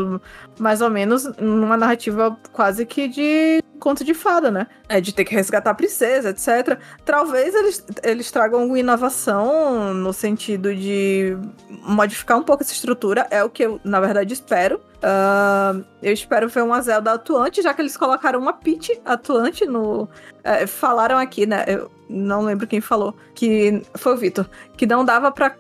[0.60, 4.68] mais ou menos numa narrativa quase que de conto de fada, né?
[4.88, 6.80] É de ter que resgatar a princesa, etc.
[7.04, 11.36] Talvez eles, eles tragam alguma inovação no sentido de
[11.82, 14.80] modificar um pouco essa estrutura, é o que eu, na verdade, espero.
[15.04, 20.08] Ah, eu espero ver uma Zelda atuante, já que eles colocaram uma Peach atuante no.
[20.44, 21.66] é, falaram aqui, né?
[21.68, 25.56] Eu não lembro quem falou, que foi o Vitor, que não dava pra.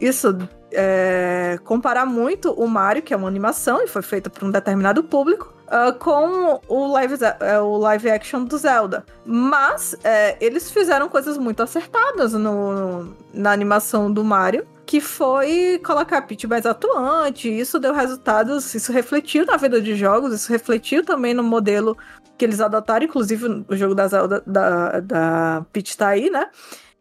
[0.00, 0.36] Isso,
[0.72, 5.02] é, comparar muito o Mario, que é uma animação e foi feita por um determinado
[5.02, 9.04] público, ah, com o live, é, o live action do Zelda.
[9.24, 14.66] Mas é, eles fizeram coisas muito acertadas no, na animação do Mario.
[14.86, 19.94] Que foi colocar a Peach mais atuante, isso deu resultados, isso refletiu na vida de
[19.94, 21.94] jogos, isso refletiu também no modelo
[22.38, 26.48] que eles adotaram, inclusive o jogo da Zelda, da, da Peach tá aí, né?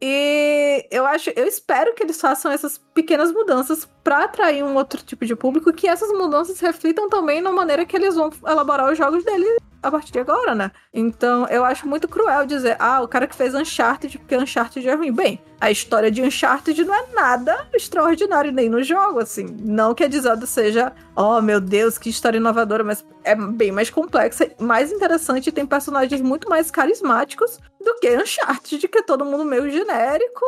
[0.02, 5.02] E eu acho, eu espero que eles façam essas pequenas mudanças para atrair um outro
[5.02, 8.98] tipo de público, que essas mudanças reflitam também na maneira que eles vão elaborar os
[8.98, 10.72] jogos deles a partir de agora, né?
[10.94, 14.96] Então eu acho muito cruel dizer, ah, o cara que fez Uncharted porque Uncharted é
[14.96, 15.12] ruim.
[15.14, 19.56] Bem, a história de Uncharted não é nada extraordinário nem no jogo, assim.
[19.60, 23.90] Não que a Zelda seja, oh meu Deus, que história inovadora, mas é bem mais
[23.90, 29.24] complexa, mais interessante e tem personagens muito mais carismáticos do que Uncharted, que é todo
[29.26, 30.44] mundo meio genérico.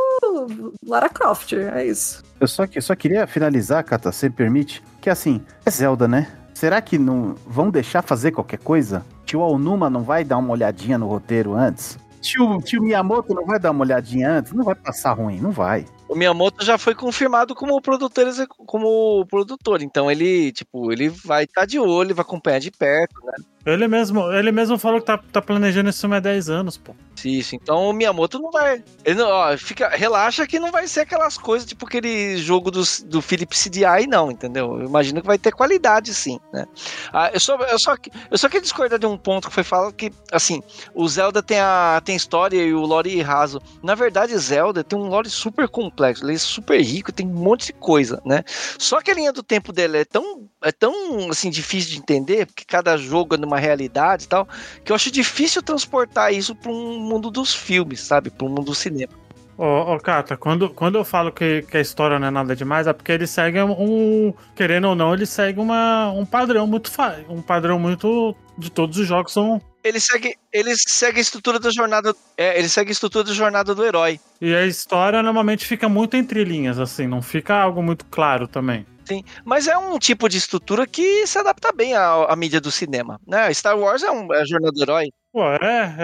[0.86, 2.24] Lara Croft, é isso.
[2.40, 6.32] Eu só, que- só queria finalizar, Kata, se permite, que assim, é Zelda, né?
[6.60, 9.06] Será que não vão deixar fazer qualquer coisa?
[9.26, 11.98] Tio Aonuma não vai dar uma olhadinha no roteiro antes?
[12.20, 14.52] Tio, tio Miyamoto não vai dar uma olhadinha antes?
[14.52, 15.86] Não vai passar ruim, não vai.
[16.10, 18.28] o Miyamoto já foi confirmado como produtor,
[18.68, 19.82] como produtor.
[19.82, 23.36] Então ele, tipo, ele vai estar de olho, vai acompanhar de perto, né?
[23.66, 26.94] Ele mesmo, ele mesmo falou que tá, tá planejando esse filme há 10 anos, pô.
[27.28, 28.84] Isso, então o Miyamoto não vai.
[29.04, 33.02] Ele não, ó, fica, relaxa que não vai ser aquelas coisas tipo aquele jogo dos,
[33.02, 34.80] do Philip CDI, não, entendeu?
[34.80, 36.66] Eu imagino que vai ter qualidade, sim, né?
[37.14, 37.96] Ah, eu, só, eu, só,
[38.32, 40.62] eu só queria discordar de um ponto que foi falado que, assim,
[40.94, 43.62] o Zelda tem a tem história e o lore raso.
[43.84, 47.68] Na verdade, Zelda tem um lore super complexo, ele é super rico, tem um monte
[47.68, 48.44] de coisa, né?
[48.78, 52.46] Só que a linha do tempo dele é tão, é tão assim, difícil de entender,
[52.46, 54.48] porque cada jogo é numa realidade e tal,
[54.84, 58.32] que eu acho difícil transportar isso para um mundo dos filmes, sabe?
[58.42, 59.14] Um mundo do cinema.
[59.60, 62.88] Ô, ô Kata, quando, quando eu falo que, que a história não é nada demais,
[62.88, 64.34] é porque ele segue um.
[64.56, 66.90] Querendo ou não, ele segue uma, um padrão muito.
[67.28, 68.34] Um padrão muito.
[68.58, 69.62] De todos os jogos são.
[69.84, 73.76] Ele segue, ele segue a estrutura da jornada, é, ele segue a estrutura da jornada
[73.76, 74.20] do herói.
[74.40, 78.86] E a história normalmente fica muito entre linhas, assim, não fica algo muito claro também.
[79.10, 82.70] Sim, mas é um tipo de estrutura que se adapta bem à, à mídia do
[82.70, 83.52] cinema, né?
[83.52, 85.10] Star Wars é, um, é a jornada do herói.
[85.34, 85.96] Pô, é,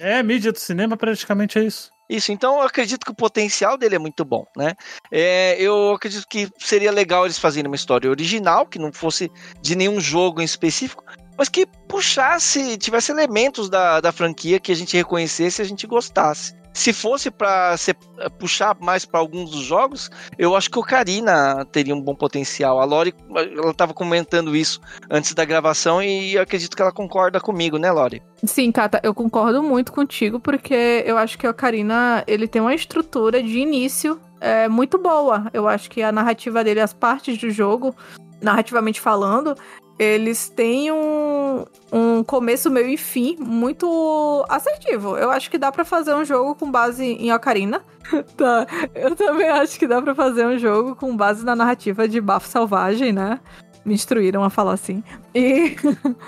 [0.00, 1.90] é, é mídia do cinema, praticamente é isso.
[2.08, 4.74] Isso, então eu acredito que o potencial dele é muito bom, né?
[5.10, 9.28] É, eu acredito que seria legal eles fazerem uma história original, que não fosse
[9.60, 11.02] de nenhum jogo em específico,
[11.36, 15.84] mas que puxasse, tivesse elementos da, da franquia que a gente reconhecesse e a gente
[15.84, 16.54] gostasse.
[16.72, 17.74] Se fosse para
[18.38, 22.80] puxar mais para alguns dos jogos, eu acho que o Karina teria um bom potencial.
[22.80, 24.80] A Lori, ela estava comentando isso
[25.10, 28.22] antes da gravação e acredito que ela concorda comigo, né, Lori?
[28.44, 32.74] Sim, Kata, eu concordo muito contigo, porque eu acho que o Karina, ele tem uma
[32.74, 35.48] estrutura de início é, muito boa.
[35.52, 37.94] Eu acho que a narrativa dele, as partes do jogo,
[38.40, 39.54] narrativamente falando,
[39.98, 45.16] eles têm um, um começo, meio e fim muito assertivo.
[45.16, 47.82] Eu acho que dá pra fazer um jogo com base em Ocarina.
[48.36, 48.66] tá.
[48.94, 52.48] Eu também acho que dá pra fazer um jogo com base na narrativa de Bafo
[52.48, 53.38] Selvagem, né?
[53.84, 55.02] Me instruíram a falar assim.
[55.34, 55.76] E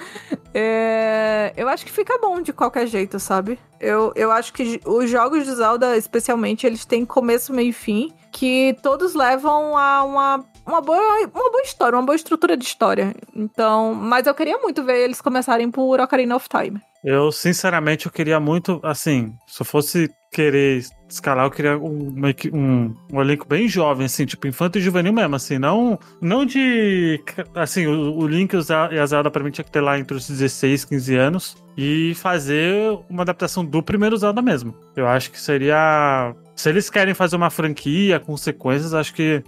[0.52, 3.58] é, eu acho que fica bom de qualquer jeito, sabe?
[3.80, 8.12] Eu, eu acho que os jogos de Zelda, especialmente, eles têm começo, meio e fim,
[8.32, 11.00] que todos levam a uma, uma, boa,
[11.32, 13.14] uma boa história, uma boa estrutura de história.
[13.34, 16.80] Então, mas eu queria muito ver eles começarem por Ocarina of Time.
[17.04, 22.14] Eu, sinceramente, eu queria muito, assim, se eu fosse querer escalar, eu queria um,
[22.52, 27.22] um, um elenco bem jovem, assim, tipo, infanto e juvenil mesmo, assim, não, não de,
[27.54, 30.26] assim, o, o Link e a Zelda pra mim tinha que ter lá entre os
[30.26, 34.74] 16 15 anos e fazer uma adaptação do primeiro Zelda mesmo.
[34.96, 36.34] Eu acho que seria...
[36.54, 39.42] Se eles querem fazer uma franquia com sequências, acho que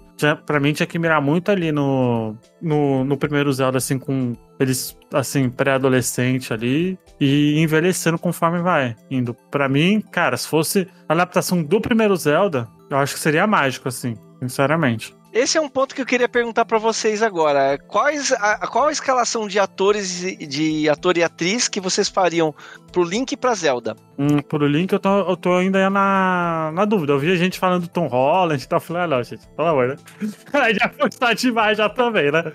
[0.44, 4.96] pra mim tinha que mirar muito ali no, no, no primeiro Zelda, assim, com eles,
[5.12, 9.34] assim, pré-adolescente ali e envelhecendo conforme vai indo.
[9.50, 13.88] Pra mim, cara, se fosse a adaptação do primeiro Zelda, eu acho que seria mágico,
[13.88, 15.15] assim, sinceramente.
[15.36, 17.76] Esse é um ponto que eu queria perguntar pra vocês agora.
[17.76, 22.54] Quais a, qual a escalação de atores de ator e atriz que vocês fariam
[22.90, 23.94] pro Link e pra Zelda?
[24.18, 27.12] Hum, pro Link, eu tô, eu tô ainda na, na dúvida.
[27.12, 28.78] Eu vi gente falando do Tom Holland e tal.
[28.78, 29.96] Eu falei, ah, não, gente, pelo amor, né?
[30.80, 32.50] Já foi estar demais já também, né?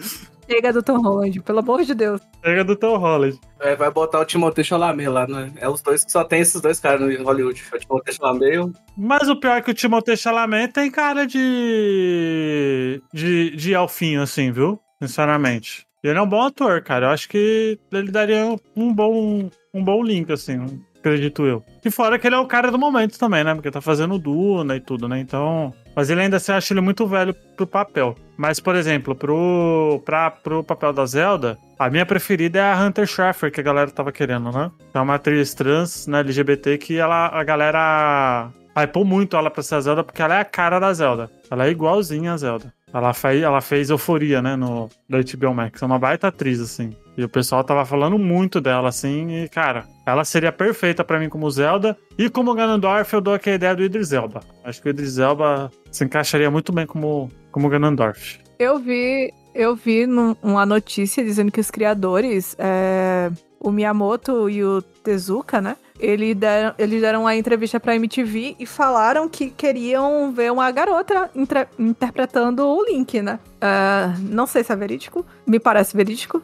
[0.52, 2.20] Chega do Tom Holland, pelo amor de Deus.
[2.44, 3.40] Chega do Tom Holland.
[3.62, 5.54] É, vai botar o Timothée Chalamet lá, né?
[5.56, 7.64] É os dois que só tem esses dois caras no Hollywood.
[7.72, 8.74] É O Timothée Chalamet e o...
[8.98, 13.02] Mas o pior é que o Timothée Chalamet tem cara de.
[13.14, 14.78] de, de elfinho, assim, viu?
[15.02, 15.88] Sinceramente.
[16.04, 17.06] E ele é um bom ator, cara.
[17.06, 21.64] Eu acho que ele daria um bom, um bom link, assim, acredito eu.
[21.86, 23.54] E fora que ele é o cara do momento também, né?
[23.54, 25.20] Porque tá fazendo Duna e tudo, né?
[25.20, 25.74] Então.
[25.96, 28.16] Mas ele ainda se acha ele muito velho pro papel.
[28.38, 33.06] Mas, por exemplo, pro, pra, pro papel da Zelda, a minha preferida é a Hunter
[33.06, 34.72] Schafer, que a galera tava querendo, né?
[34.94, 39.76] É uma atriz trans, né, LGBT, que ela, a galera hypou muito ela pra ser
[39.76, 41.30] a Zelda, porque ela é a cara da Zelda.
[41.50, 42.74] Ela é igualzinha a Zelda.
[42.94, 45.82] Ela, fez, ela fez Euforia, né, no, da HBO Max.
[45.82, 46.92] É uma baita atriz, assim.
[47.18, 51.30] E o pessoal tava falando muito dela, assim, e, cara, ela seria perfeita pra mim
[51.30, 51.98] como Zelda.
[52.18, 54.42] E como Ganondorf, eu dou aqui a ideia do Idris Elba.
[54.64, 58.40] Acho que o Idris Elba se encaixaria muito bem como, como Ganondorf.
[58.60, 64.64] Eu vi, eu vi num- uma notícia dizendo que os criadores, é, o Miyamoto e
[64.64, 65.76] o Tezuka, né?
[66.02, 71.30] Ele deram, eles deram uma entrevista pra MTV e falaram que queriam ver uma garota
[71.78, 73.40] interpretando o Link, né?
[73.62, 76.42] Ah, não sei se é verídico, me parece verídico.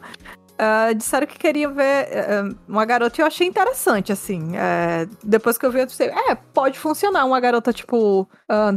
[0.60, 4.56] Ah, disseram que queriam ver eh, uma garota e eu achei interessante, assim.
[4.56, 8.28] Eh, depois que eu vi, eu pensei, é, pode funcionar uma garota tipo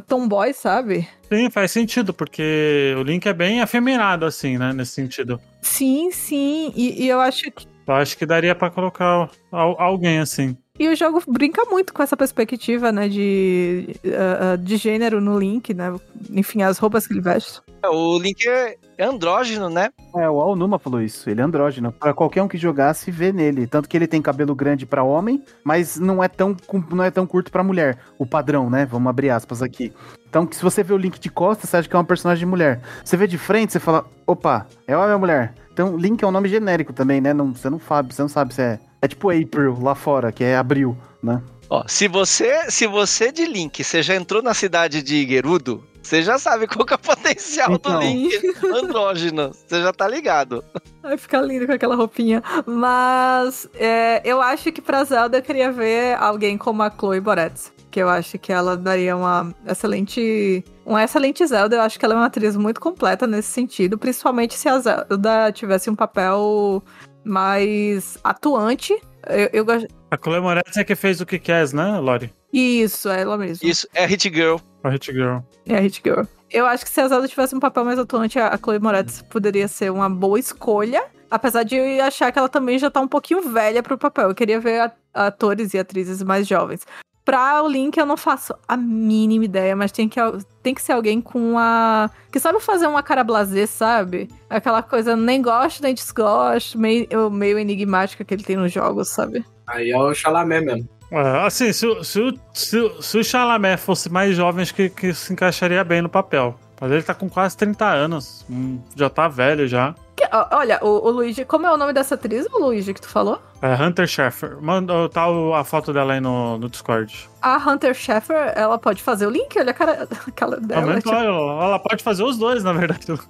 [0.07, 1.07] tomboy, sabe?
[1.31, 5.39] Sim, faz sentido, porque o Link é bem afeminado, assim, né, nesse sentido.
[5.61, 6.71] Sim, sim.
[6.75, 7.65] E, e eu acho que.
[7.87, 10.55] Eu acho que daria pra colocar al- alguém assim.
[10.81, 15.75] E o jogo brinca muito com essa perspectiva, né, de, uh, de gênero no Link,
[15.75, 15.93] né?
[16.31, 17.61] Enfim, as roupas que ele veste.
[17.83, 19.91] É, o Link é andrógeno, né?
[20.15, 21.29] É, o Alnuma falou isso.
[21.29, 21.91] Ele é andrógeno.
[21.91, 23.67] Pra qualquer um que jogasse, vê nele.
[23.67, 26.57] Tanto que ele tem cabelo grande pra homem, mas não é tão,
[26.89, 27.99] não é tão curto pra mulher.
[28.17, 28.83] O padrão, né?
[28.83, 29.93] Vamos abrir aspas aqui.
[30.27, 32.49] Então, se você vê o Link de costas, você acha que é uma personagem de
[32.49, 32.81] mulher.
[33.05, 35.53] Você vê de frente, você fala, opa, é homem ou mulher?
[35.71, 37.35] Então, Link é um nome genérico também, né?
[37.35, 38.79] Não, você não sabe, você não sabe se é.
[39.01, 41.41] É tipo April lá fora, que é abril, né?
[41.69, 46.21] Ó, se você, se você de Link, você já entrou na cidade de Gerudo, você
[46.21, 47.93] já sabe qual que é o potencial Então.
[47.93, 48.33] do Link
[48.75, 49.51] andrógeno.
[49.53, 50.63] Você já tá ligado.
[51.01, 52.43] Vai ficar lindo com aquela roupinha.
[52.65, 57.71] Mas é, eu acho que pra Zelda eu queria ver alguém como a Chloe Moretz.
[57.89, 60.63] Que eu acho que ela daria uma excelente.
[60.85, 61.75] Uma excelente Zelda.
[61.77, 63.97] Eu acho que ela é uma atriz muito completa nesse sentido.
[63.97, 66.81] Principalmente se a Zelda tivesse um papel
[67.23, 68.93] mais atuante.
[69.27, 69.87] Eu, eu gosto.
[70.09, 72.33] A Chloe Moretz é que fez o que quer, né, Lori?
[72.51, 73.67] Isso, é ela mesma.
[73.67, 74.57] Isso é Hit Girl.
[74.83, 75.37] A Hit Girl.
[75.65, 76.23] É a Hit Girl.
[76.49, 79.67] Eu acho que se a Zelda tivesse um papel mais atuante, a Chloe Moretz poderia
[79.67, 81.03] ser uma boa escolha.
[81.29, 84.27] Apesar de eu achar que ela também já tá um pouquinho velha pro papel.
[84.29, 86.85] Eu queria ver a- atores e atrizes mais jovens.
[87.23, 90.19] Pra o Link eu não faço a mínima ideia, mas tem que,
[90.63, 92.09] tem que ser alguém com a.
[92.31, 94.27] que sabe fazer uma cara blasé, sabe?
[94.49, 99.45] Aquela coisa nem gosto nem desgosto, meio, meio enigmática que ele tem nos jogos, sabe?
[99.67, 100.89] Aí é o Chalamet mesmo.
[101.11, 102.19] É, assim, se, o- se,
[102.53, 106.09] se, o- se o Chalamet fosse mais jovem, acho que, que se encaixaria bem no
[106.09, 106.57] papel.
[106.81, 108.43] Mas ele tá com quase 30 anos.
[108.49, 109.93] hum, já tá velho já.
[110.15, 111.45] Que- olha, o, o Luigi.
[111.45, 113.39] Como é o nome dessa atriz, o Luigi, que tu falou?
[113.61, 114.57] É Hunter Schafer.
[114.59, 117.29] Manda tá a foto dela aí no, no Discord.
[117.39, 119.57] A Hunter Schafer, ela pode fazer o Link?
[119.59, 120.81] Olha a cara, a cara dela.
[120.81, 123.05] Aumenta, tipo, ela, ela pode fazer os dois, na verdade.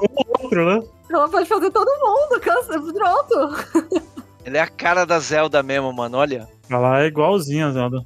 [0.00, 0.82] Um ou outro, né?
[1.10, 4.02] ela pode fazer todo mundo, cansa, pronto.
[4.44, 6.16] Ele é a cara da Zelda mesmo, mano.
[6.16, 6.48] Olha.
[6.70, 8.00] Ela é igualzinha, Zelda.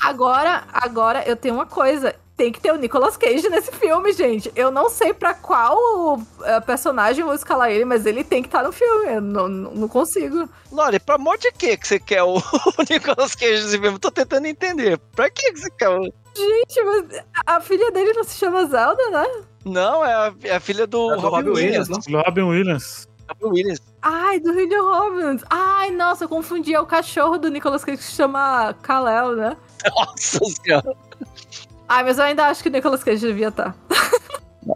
[0.00, 2.14] Agora, agora eu tenho uma coisa.
[2.36, 4.52] Tem que ter o Nicolas Cage nesse filme, gente.
[4.54, 8.48] Eu não sei pra qual eh, personagem eu vou escalar ele, mas ele tem que
[8.48, 9.14] estar no filme.
[9.14, 10.46] Eu não, não não consigo.
[10.70, 12.42] Lore, pra amor de que que você quer o, o
[12.90, 13.98] Nicolas Cage nesse filme?
[13.98, 14.98] Tô tentando entender.
[15.14, 16.02] Pra que que você quer o...
[16.02, 19.26] Gente, mas a filha dele não se chama Zelda, né?
[19.64, 21.88] Não, é a, é a filha do, É do Robin Robin Williams.
[21.88, 23.08] Williams, Robin Williams.
[23.28, 23.80] Robin Williams.
[24.02, 25.42] Ai, do William Robbins.
[25.48, 26.74] Ai, nossa, eu confundi.
[26.74, 29.56] É o cachorro do Nicolas Cage que se chama Kal-El, né?
[29.96, 30.94] Nossa senhora.
[31.88, 33.74] Ai, mas eu ainda acho que o Nicolas Cage devia estar.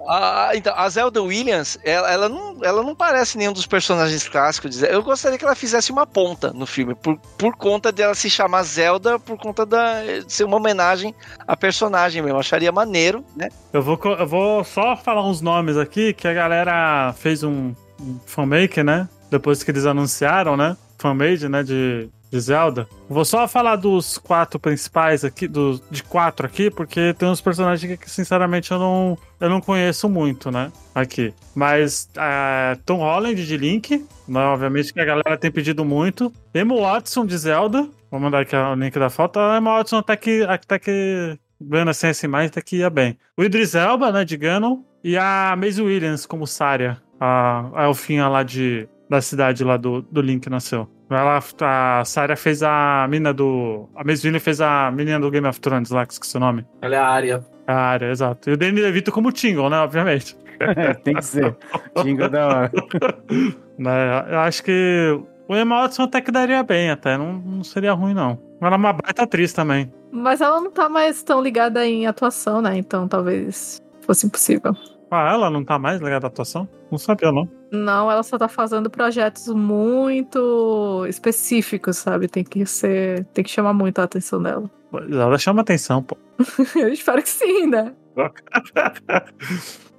[0.09, 4.83] A, então, a Zelda Williams, ela, ela, não, ela não parece nenhum dos personagens clássicos.
[4.83, 8.63] Eu gostaria que ela fizesse uma ponta no filme, por, por conta dela se chamar
[8.63, 11.15] Zelda, por conta da, de ser uma homenagem
[11.47, 12.37] à personagem mesmo.
[12.37, 13.49] Eu acharia maneiro, né?
[13.73, 18.21] Eu vou, eu vou só falar uns nomes aqui que a galera fez um, um
[18.27, 19.09] fanmaker, né?
[19.29, 20.77] Depois que eles anunciaram, né?
[20.99, 21.65] Fanmade, né?
[21.65, 22.89] De, de Zelda.
[23.09, 27.99] Vou só falar dos quatro principais aqui, do, de quatro aqui, porque tem uns personagens
[27.99, 30.71] que, sinceramente, eu não, eu não conheço muito, né?
[30.95, 31.35] Aqui.
[31.55, 36.33] Mas é, Tom Holland de Link, né, obviamente que a galera tem pedido muito.
[36.55, 37.89] Emma Watson de Zelda.
[38.11, 39.39] Vou mandar aqui o link da foto.
[39.39, 43.19] A Emma Watson até que, até que vendo assim, essa imagem até que ia bem.
[43.37, 44.83] O Idris Elba, né, de Ganon.
[45.03, 50.03] E a Maisie Williams como Saria, a, a elfinha lá de, da cidade lá do,
[50.03, 50.87] do Link nasceu.
[51.11, 53.89] Ela, a Saria fez a mina do...
[53.97, 56.65] A Williams fez a menina do Game of Thrones lá, que esqueci o nome.
[56.81, 57.45] Ela é a área.
[57.67, 58.49] A área, exato.
[58.49, 60.37] E o Danny DeVito como Tingle, né, obviamente.
[61.03, 61.57] Tem que ser.
[62.03, 62.73] Jingle da hora.
[63.81, 65.19] Né, eu acho que
[65.49, 67.17] o Emma Watson até que daria bem, até.
[67.17, 68.39] Não, não seria ruim, não.
[68.61, 69.91] Ela é uma baita atriz também.
[70.13, 72.77] Mas ela não tá mais tão ligada em atuação, né?
[72.77, 74.77] Então talvez fosse impossível.
[75.11, 76.69] Ah, ela não tá mais ligada à atuação?
[76.91, 77.49] Não sabia, não.
[77.71, 82.27] Não, ela só tá fazendo projetos muito específicos, sabe?
[82.29, 83.25] Tem que ser.
[83.27, 84.69] Tem que chamar muito a atenção dela.
[84.93, 86.17] Ela chama atenção, pô.
[86.75, 87.93] Eu espero que sim, né?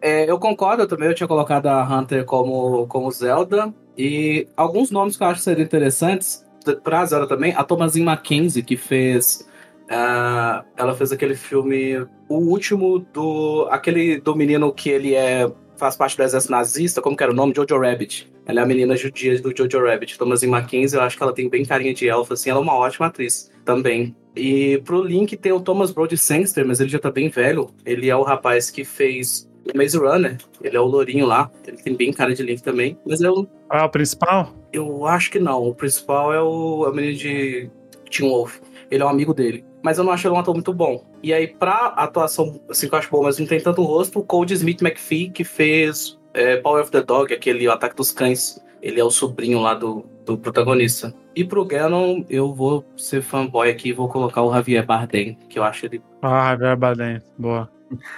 [0.04, 3.72] É, eu concordo também, eu tinha colocado a Hunter como, como Zelda.
[3.96, 6.44] E alguns nomes que eu acho que seriam interessantes
[6.84, 7.54] pra Zelda também.
[7.54, 9.48] A Thomasin Mackenzie, que fez.
[9.90, 11.98] ah, ela fez aquele filme.
[12.28, 13.68] O último do.
[13.70, 15.52] Aquele do menino que ele é.
[15.82, 17.54] Faz parte do exército nazista, como que era o nome?
[17.56, 18.32] Jojo Rabbit.
[18.46, 20.16] Ela é a menina judia do Jojo Rabbit.
[20.16, 22.52] Thomasin Mackenzie, eu acho que ela tem bem carinha de elfa, assim.
[22.52, 24.16] Ela é uma ótima atriz também.
[24.36, 27.72] E pro Link tem o Thomas Brody Sangster, mas ele já tá bem velho.
[27.84, 30.38] Ele é o rapaz que fez o Maze Runner.
[30.62, 31.50] Ele é o lourinho lá.
[31.66, 32.96] Ele tem bem cara de Link também.
[33.04, 33.20] Mas
[33.68, 34.54] Ah, o principal?
[34.72, 35.64] eu acho que não.
[35.68, 37.72] O principal é o, é o menino de
[38.08, 38.60] Tim Wolf.
[38.92, 39.66] Ele é um amigo dele.
[39.84, 41.04] Mas eu não acho ele um ator muito bom.
[41.24, 44.24] E aí, pra atuação, assim, que eu acho bom, mas não tem tanto rosto, o
[44.24, 48.62] Cold Smith McPhee, que fez é, Power of the Dog, aquele O Ataque dos Cães.
[48.82, 51.14] ele é o sobrinho lá do, do protagonista.
[51.36, 55.58] E pro Ganon, eu vou ser fanboy aqui e vou colocar o Javier Bardem, que
[55.58, 56.02] eu acho ele.
[56.22, 57.70] Ah, Javier Bardem, boa.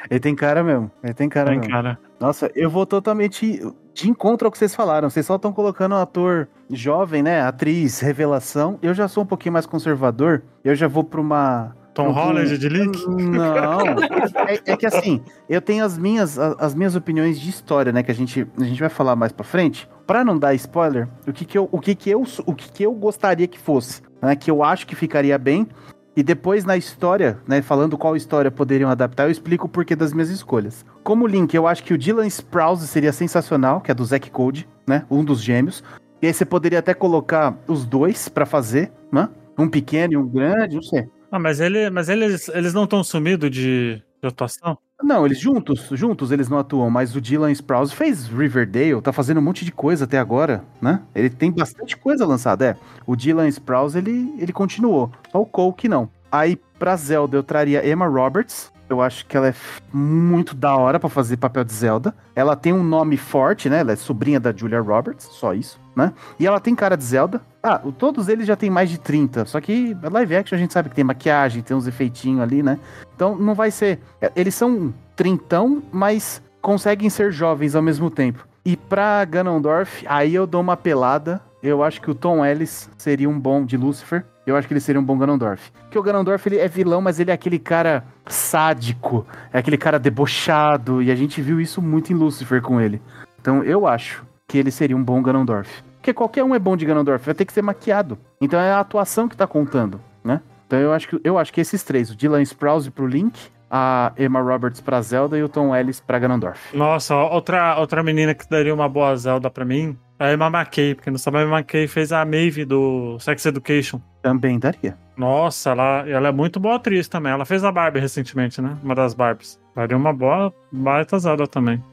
[0.09, 0.91] Ele tem cara mesmo.
[1.03, 1.71] Ele tem cara Tem mesmo.
[1.73, 1.97] cara.
[2.19, 3.61] Nossa, eu vou totalmente
[3.93, 5.09] de encontro ao que vocês falaram.
[5.09, 7.41] Vocês só estão colocando um ator jovem, né?
[7.41, 8.79] Atriz, revelação.
[8.81, 10.43] Eu já sou um pouquinho mais conservador.
[10.63, 11.75] Eu já vou pra uma.
[11.93, 13.05] Tom um- Holland de Link?
[13.07, 13.79] Não.
[14.47, 18.01] É, é que assim, eu tenho as minhas, a- as minhas opiniões de história, né?
[18.01, 19.87] Que a gente, a gente vai falar mais pra frente.
[20.07, 22.83] Pra não dar spoiler, o que que eu, o que que eu, o que que
[22.83, 24.35] eu gostaria que fosse, né?
[24.35, 25.67] Que eu acho que ficaria bem.
[26.15, 30.13] E depois na história, né, falando qual história poderiam adaptar, eu explico o porquê das
[30.13, 30.85] minhas escolhas.
[31.03, 34.67] Como Link, eu acho que o Dylan Sprouse seria sensacional, que é do Zack Code,
[34.87, 35.83] né, um dos gêmeos.
[36.21, 39.27] E aí você poderia até colocar os dois pra fazer, né?
[39.57, 41.09] Um pequeno e um grande, não sei.
[41.29, 44.77] Ah, mas, ele, mas eles, eles não estão sumidos de, de atuação?
[45.03, 49.39] Não, eles juntos, juntos eles não atuam, mas o Dylan Sprouse fez Riverdale, tá fazendo
[49.39, 51.01] um monte de coisa até agora, né?
[51.13, 52.77] Ele tem bastante coisa lançada, é.
[53.05, 56.09] O Dylan Sprouse, ele, ele continuou, só o Cole que não.
[56.31, 59.55] Aí, pra Zelda, eu traria Emma Roberts, eu acho que ela é
[59.91, 62.15] muito da hora pra fazer papel de Zelda.
[62.35, 63.79] Ela tem um nome forte, né?
[63.79, 66.13] Ela é sobrinha da Julia Roberts, só isso, né?
[66.39, 67.41] E ela tem cara de Zelda.
[67.61, 70.89] Ah, todos eles já têm mais de 30, só que live action a gente sabe
[70.89, 72.77] que tem maquiagem, tem uns efeitinhos ali, né?
[73.15, 73.99] Então não vai ser.
[74.21, 78.45] é, Eles são trintão, mas conseguem ser jovens ao mesmo tempo.
[78.65, 81.41] E pra Ganondorf, aí eu dou uma pelada.
[81.61, 84.25] Eu acho que o Tom Ellis seria um bom de Lucifer.
[84.45, 85.71] Eu acho que ele seria um bom Ganondorf.
[85.83, 89.97] Porque o Ganondorf ele é vilão, mas ele é aquele cara sádico, é aquele cara
[89.97, 93.01] debochado, e a gente viu isso muito em Lucifer com ele.
[93.39, 95.81] Então eu acho que ele seria um bom Ganondorf.
[95.95, 98.19] Porque qualquer um é bom de Ganondorf, vai ter que ser maquiado.
[98.39, 100.41] Então é a atuação que tá contando, né?
[100.67, 103.35] Então eu acho que, eu acho que esses três, o Dylan Sprouse pro Link,
[103.67, 106.77] a Emma Roberts pra Zelda e o Tom Ellis pra Ganondorf.
[106.77, 110.45] Nossa, ó, outra, outra menina que daria uma boa Zelda pra mim é a Emma
[110.45, 113.99] McKay, porque não sabe, a Emma McKay fez a Maeve do Sex Education.
[114.21, 114.95] Também daria.
[115.17, 117.31] Nossa, ela, ela é muito boa atriz também.
[117.31, 118.77] Ela fez a Barbie recentemente, né?
[118.83, 119.59] Uma das Barbies.
[119.75, 121.83] Daria uma boa baita Zelda também.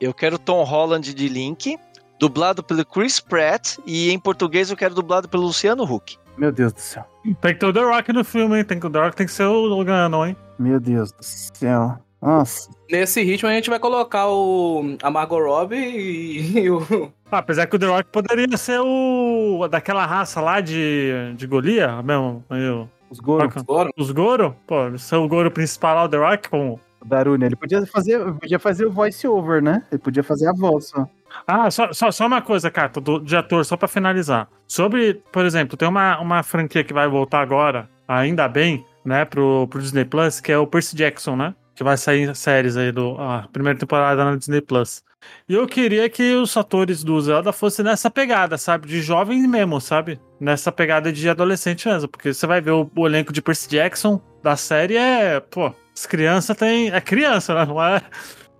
[0.00, 1.78] Eu quero Tom Holland de Link,
[2.18, 6.16] dublado pelo Chris Pratt, e em português eu quero dublado pelo Luciano Huck.
[6.36, 7.04] Meu Deus do céu.
[7.40, 8.64] Tem que ter o The Rock no filme, hein?
[8.64, 10.36] Tem que, o The Rock tem que ser o, o Ganon, hein?
[10.58, 11.96] Meu Deus do céu.
[12.20, 12.70] Nossa.
[12.90, 17.12] Nesse ritmo a gente vai colocar o, a Margot Robbie e, e o.
[17.30, 19.68] Ah, apesar que o The Rock poderia ser o.
[19.70, 22.42] daquela raça lá de, de Golia, mesmo.
[22.50, 23.90] meio- Os Goro, Goro.
[23.96, 24.56] Os Goro?
[24.66, 26.70] Pô, ser o Goro principal lá, o The Rock, com.
[26.72, 29.82] o Darune, ele podia fazer, podia fazer o voice over, né?
[29.92, 31.06] Ele podia fazer a voz só.
[31.46, 34.48] Ah, só, só, só uma coisa, Cato, do, de ator, só pra finalizar.
[34.66, 39.66] Sobre, por exemplo, tem uma, uma franquia que vai voltar agora, ainda bem, né, pro,
[39.68, 41.54] pro Disney Plus, que é o Percy Jackson, né?
[41.74, 43.16] Que vai sair séries aí do.
[43.20, 45.02] A primeira temporada na Disney Plus.
[45.48, 48.86] E eu queria que os atores do Zelda fossem nessa pegada, sabe?
[48.86, 50.20] De jovem mesmo, sabe?
[50.38, 52.08] Nessa pegada de adolescente mesmo.
[52.08, 55.40] Porque você vai ver o, o elenco de Percy Jackson da série é.
[55.40, 56.90] Pô, as crianças têm.
[56.90, 57.66] É criança, né?
[57.66, 58.00] Não é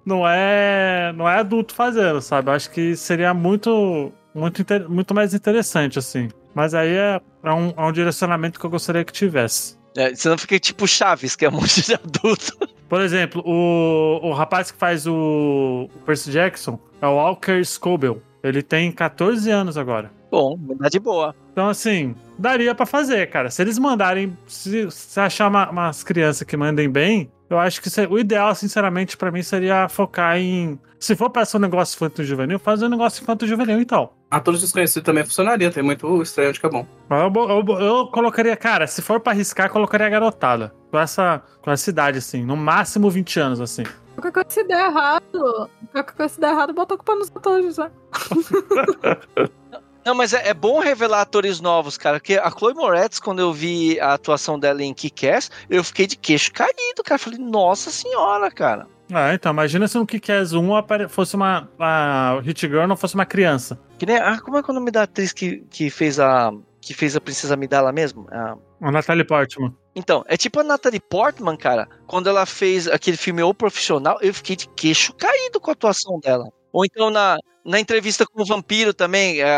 [0.05, 2.51] não é não é adulto fazendo, sabe?
[2.51, 6.29] Eu acho que seria muito muito, muito mais interessante assim.
[6.55, 9.77] Mas aí é, é, um, é um direcionamento que eu gostaria que tivesse.
[9.97, 12.57] É, senão fica tipo Chaves, que é um monte de adulto.
[12.89, 18.21] Por exemplo, o, o rapaz que faz o, o Percy Jackson é o Walker Scobell.
[18.43, 20.11] Ele tem 14 anos agora.
[20.31, 21.35] Bom, dá de boa.
[21.53, 23.51] Então, assim, daria pra fazer, cara.
[23.51, 27.89] Se eles mandarem, se, se achar uma- umas crianças que mandem bem, eu acho que
[28.11, 30.79] o ideal, sinceramente, pra mim seria focar em.
[30.99, 34.11] Se for pra ser um negócio infanto-juvenil, fazer um negócio infanto-juvenil então.
[34.31, 36.87] Atores desconhecidos também funcionaria, tem muito estranho de que é bom.
[37.09, 40.75] Mas Eu, eu eu colocaria, cara, se for pra arriscar, eu colocaria a garotada.
[40.91, 42.43] Com essa, com essa idade, assim.
[42.45, 43.83] No máximo 20 anos, assim.
[44.15, 47.77] Qualquer coisa se der errado, qualquer coisa se der errado, bota a culpa nos atores,
[47.79, 47.91] né?
[50.05, 52.19] Não, mas é, é bom revelar atores novos, cara.
[52.21, 56.17] Porque a Chloe Moretz, quando eu vi a atuação dela em Kick-Ass, eu fiquei de
[56.17, 57.19] queixo caído, cara.
[57.19, 58.87] Falei, nossa senhora, cara.
[59.13, 61.69] Ah, então, imagina se no Kick-Ass 1 apare- fosse uma.
[61.79, 63.79] A Hit Girl não fosse uma criança.
[63.99, 66.53] Que nem, ah, como é que é o nome da atriz que, que fez a
[66.81, 68.27] que fez a Princesa Amidala mesmo?
[68.31, 69.75] Ah, A Natalie Portman.
[69.97, 71.89] Então, é tipo a Natalie Portman, cara.
[72.07, 76.19] Quando ela fez aquele filme O Profissional, eu fiquei de queixo caído com a atuação
[76.21, 76.47] dela.
[76.75, 79.49] Ou então na, na entrevista com o Vampiro também, a,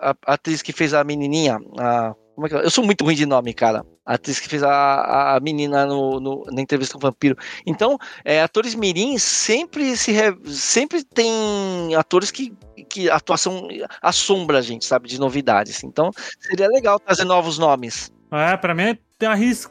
[0.00, 2.64] a- a atriz que fez a menininha, a, como é que é?
[2.64, 3.82] Eu sou muito ruim de nome, cara.
[4.04, 7.36] A atriz que fez a, a menina no, no- na entrevista com o Vampiro.
[7.66, 12.52] Então, é, atores mirins sempre se re- sempre tem atores que,
[12.88, 13.66] que atuação
[14.02, 15.82] assombra a gente, sabe, de novidades.
[15.84, 18.10] Então, seria legal trazer novos nomes.
[18.32, 18.96] É, pra mim,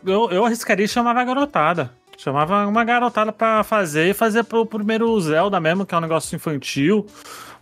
[0.05, 1.93] eu, eu, arriscaria chamava a garotada.
[2.21, 6.35] Chamava uma garotada pra fazer e fazer pro primeiro Zelda mesmo, que é um negócio
[6.35, 7.05] infantil.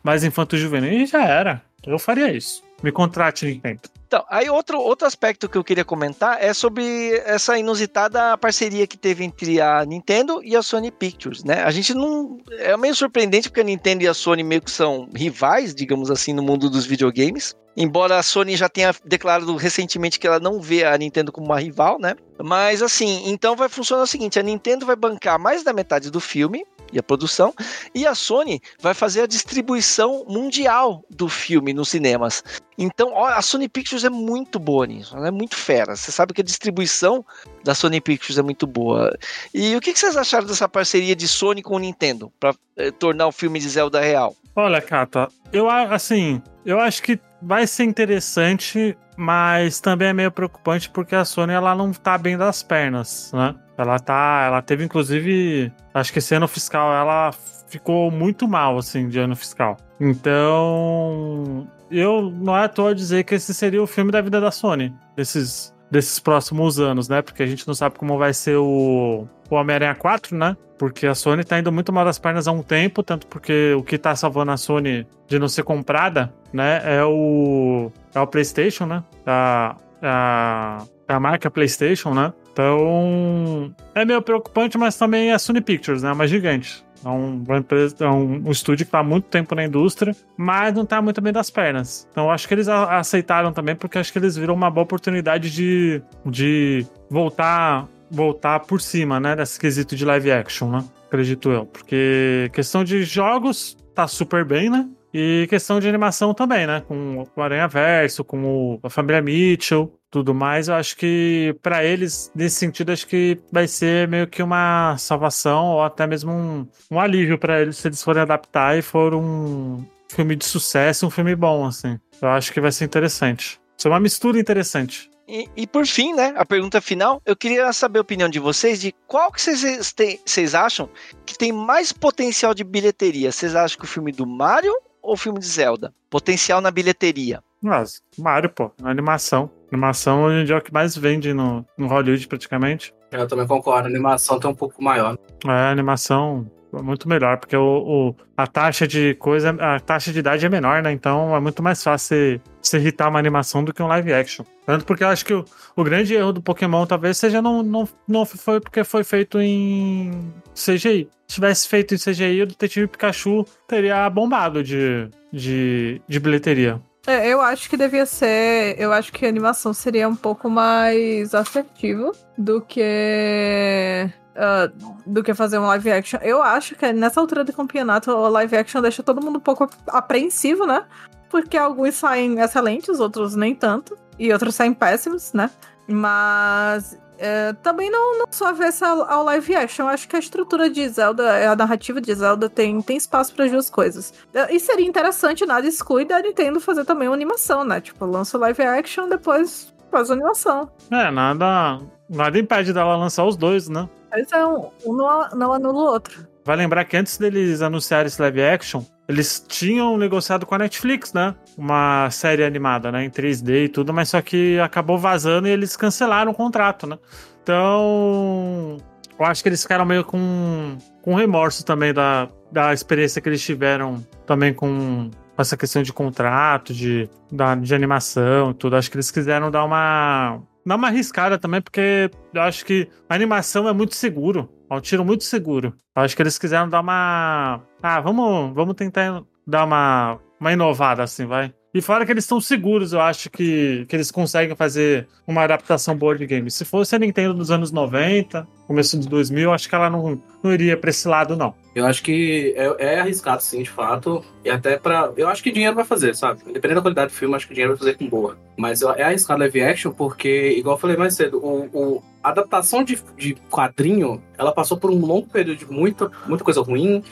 [0.04, 1.62] mais infanto-juvenil e já era.
[1.86, 2.67] Eu faria isso.
[2.84, 3.82] Me contrate, Nintendo.
[4.08, 8.98] Então, aí outro, outro aspecto que eu queria comentar é sobre essa inusitada parceria que
[8.98, 11.64] teve entre a Nintendo e a Sony Pictures, né?
[11.64, 12.38] A gente não.
[12.52, 16.32] É meio surpreendente porque a Nintendo e a Sony meio que são rivais, digamos assim,
[16.32, 17.54] no mundo dos videogames.
[17.76, 21.60] Embora a Sony já tenha declarado recentemente que ela não vê a Nintendo como uma
[21.60, 22.16] rival, né?
[22.42, 26.22] Mas assim, então vai funcionar o seguinte: a Nintendo vai bancar mais da metade do
[26.22, 27.54] filme, e a produção,
[27.94, 32.44] e a Sony vai fazer a distribuição mundial do filme nos cinemas.
[32.78, 35.96] Então, ó, a Sony Pictures é muito boa nisso, ela é muito fera.
[35.96, 37.26] Você sabe que a distribuição
[37.64, 39.18] da Sony Pictures é muito boa.
[39.54, 43.28] E o que vocês acharam dessa parceria de Sony com o Nintendo para eh, tornar
[43.28, 44.36] o filme de Zelda real?
[44.60, 50.90] Olha, Kata, eu assim, eu acho que vai ser interessante, mas também é meio preocupante
[50.90, 53.54] porque a Sony ela não tá bem das pernas, né?
[53.78, 57.32] Ela tá, ela teve inclusive, acho que esse ano fiscal ela
[57.68, 59.78] ficou muito mal assim de ano fiscal.
[60.00, 64.50] Então, eu não é à toa dizer que esse seria o filme da vida da
[64.50, 67.22] Sony, desses desses próximos anos, né?
[67.22, 70.58] Porque a gente não sabe como vai ser o, o Homem-Aranha 4, né?
[70.78, 73.84] Porque a Sony tá indo muito mal das pernas há um tempo, tanto porque o
[73.84, 78.86] que tá salvando a Sony de não ser comprada, né, é o, é o PlayStation,
[78.86, 79.04] né?
[79.26, 82.32] A, a, a marca PlayStation, né?
[82.52, 86.12] Então, é meio preocupante, mas também é a Sony Pictures, né?
[86.12, 86.84] Uma gigante.
[87.04, 90.74] É um, uma empresa, é um, estúdio que está há muito tempo na indústria, mas
[90.74, 92.08] não está muito bem das pernas.
[92.12, 96.02] Então, acho que eles aceitaram também, porque acho que eles viram uma boa oportunidade de,
[96.26, 99.36] de voltar voltar por cima, né?
[99.36, 100.84] Desse quesito de live action, né?
[101.08, 101.66] Acredito eu.
[101.66, 104.88] Porque questão de jogos tá super bem, né?
[105.14, 106.82] E questão de animação também, né?
[106.88, 111.84] Com o Aranha Verso, com o, a família Mitchell tudo mais, eu acho que para
[111.84, 116.68] eles, nesse sentido, acho que vai ser meio que uma salvação ou até mesmo um,
[116.90, 121.10] um alívio para eles se eles forem adaptar e for um filme de sucesso, um
[121.10, 122.00] filme bom, assim.
[122.22, 123.60] Eu acho que vai ser interessante.
[123.78, 125.10] Isso é uma mistura interessante.
[125.28, 128.80] E, e, por fim, né, a pergunta final, eu queria saber a opinião de vocês
[128.80, 130.90] de qual que vocês, têm, vocês acham
[131.26, 133.30] que tem mais potencial de bilheteria.
[133.30, 134.74] Vocês acham que o filme do Mario
[135.08, 135.94] ou o filme de Zelda?
[136.10, 137.42] Potencial na bilheteria.
[137.62, 139.50] Mas, Mario, pô, animação.
[139.72, 142.94] Animação hoje em dia é o que mais vende no, no Hollywood, praticamente.
[143.10, 145.18] Eu também concordo, a animação tá um pouco maior.
[145.46, 147.62] É, a animação muito melhor, porque o,
[148.10, 150.92] o, a taxa de coisa, a taxa de idade é menor, né?
[150.92, 154.46] Então é muito mais fácil se irritar uma animação do que um live action.
[154.66, 155.46] Tanto porque eu acho que o,
[155.76, 160.34] o grande erro do Pokémon talvez seja não, não, não foi porque foi feito em
[160.54, 161.10] CGI.
[161.28, 166.82] Se tivesse feito em CGI, o Detetive Pikachu teria bombado de, de, de bilheteria.
[167.08, 168.76] É, eu acho que devia ser.
[168.78, 174.12] Eu acho que a animação seria um pouco mais assertivo do que.
[174.38, 176.20] Uh, do que fazer um live action.
[176.22, 179.68] Eu acho que nessa altura do campeonato, o live action deixa todo mundo um pouco
[179.88, 180.86] apreensivo, né?
[181.28, 183.98] Porque alguns saem excelentes, outros nem tanto.
[184.20, 185.50] E outros saem péssimos, né?
[185.88, 189.86] Mas é, também não, não avessa ao, ao live action.
[189.86, 193.46] Eu acho que a estrutura de Zelda, a narrativa de Zelda tem, tem espaço para
[193.46, 194.14] as duas coisas.
[194.34, 197.82] É, e seria interessante, nada exclui da Nintendo fazer também uma animação, né?
[197.82, 200.70] Tipo, lança o live action, depois faz a animação.
[200.92, 201.80] É, nada,
[202.10, 203.90] nada impede dela lançar os dois, né?
[204.18, 206.28] Mas é um, um não, não anula o outro.
[206.44, 211.14] Vai lembrar que antes deles anunciarem esse live action, eles tinham negociado com a Netflix,
[211.14, 211.36] né?
[211.56, 213.06] Uma série animada, né?
[213.06, 216.98] Em 3D e tudo, mas só que acabou vazando e eles cancelaram o contrato, né?
[217.44, 218.78] Então.
[219.20, 223.42] Eu acho que eles ficaram meio com, com remorso também da, da experiência que eles
[223.44, 228.76] tiveram também com essa questão de contrato, de, da, de animação e tudo.
[228.76, 230.42] Acho que eles quiseram dar uma.
[230.68, 234.50] Dar uma arriscada também, porque eu acho que a animação é muito seguro.
[234.70, 235.74] É um tiro muito seguro.
[235.96, 237.62] Acho que eles quiseram dar uma.
[237.82, 241.54] Ah, vamos, vamos tentar dar uma, uma inovada assim, vai.
[241.78, 245.96] E fora que eles estão seguros, eu acho que, que eles conseguem fazer uma adaptação
[245.96, 246.50] boa de game.
[246.50, 250.52] Se fosse a Nintendo dos anos 90, começo de 2000, acho que ela não, não
[250.52, 251.54] iria pra esse lado, não.
[251.76, 254.26] Eu acho que é, é arriscado, sim, de fato.
[254.44, 255.12] E até pra.
[255.16, 256.40] Eu acho que dinheiro vai fazer, sabe?
[256.46, 258.36] Dependendo da qualidade do filme, acho que dinheiro vai fazer com boa.
[258.58, 262.84] Mas é arriscado live action porque, igual eu falei mais cedo, o, o a adaptação
[262.84, 267.04] de, de quadrinho, ela passou por um longo período de muita, muita coisa ruim,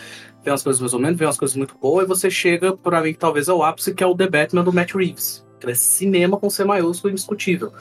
[0.46, 3.02] vem umas coisas mais ou menos, vem umas coisas muito boas, e você chega, para
[3.02, 5.44] mim, talvez ao ápice, que é o The Batman do Matt Reeves.
[5.60, 7.74] Que é cinema com C maiúsculo indiscutível.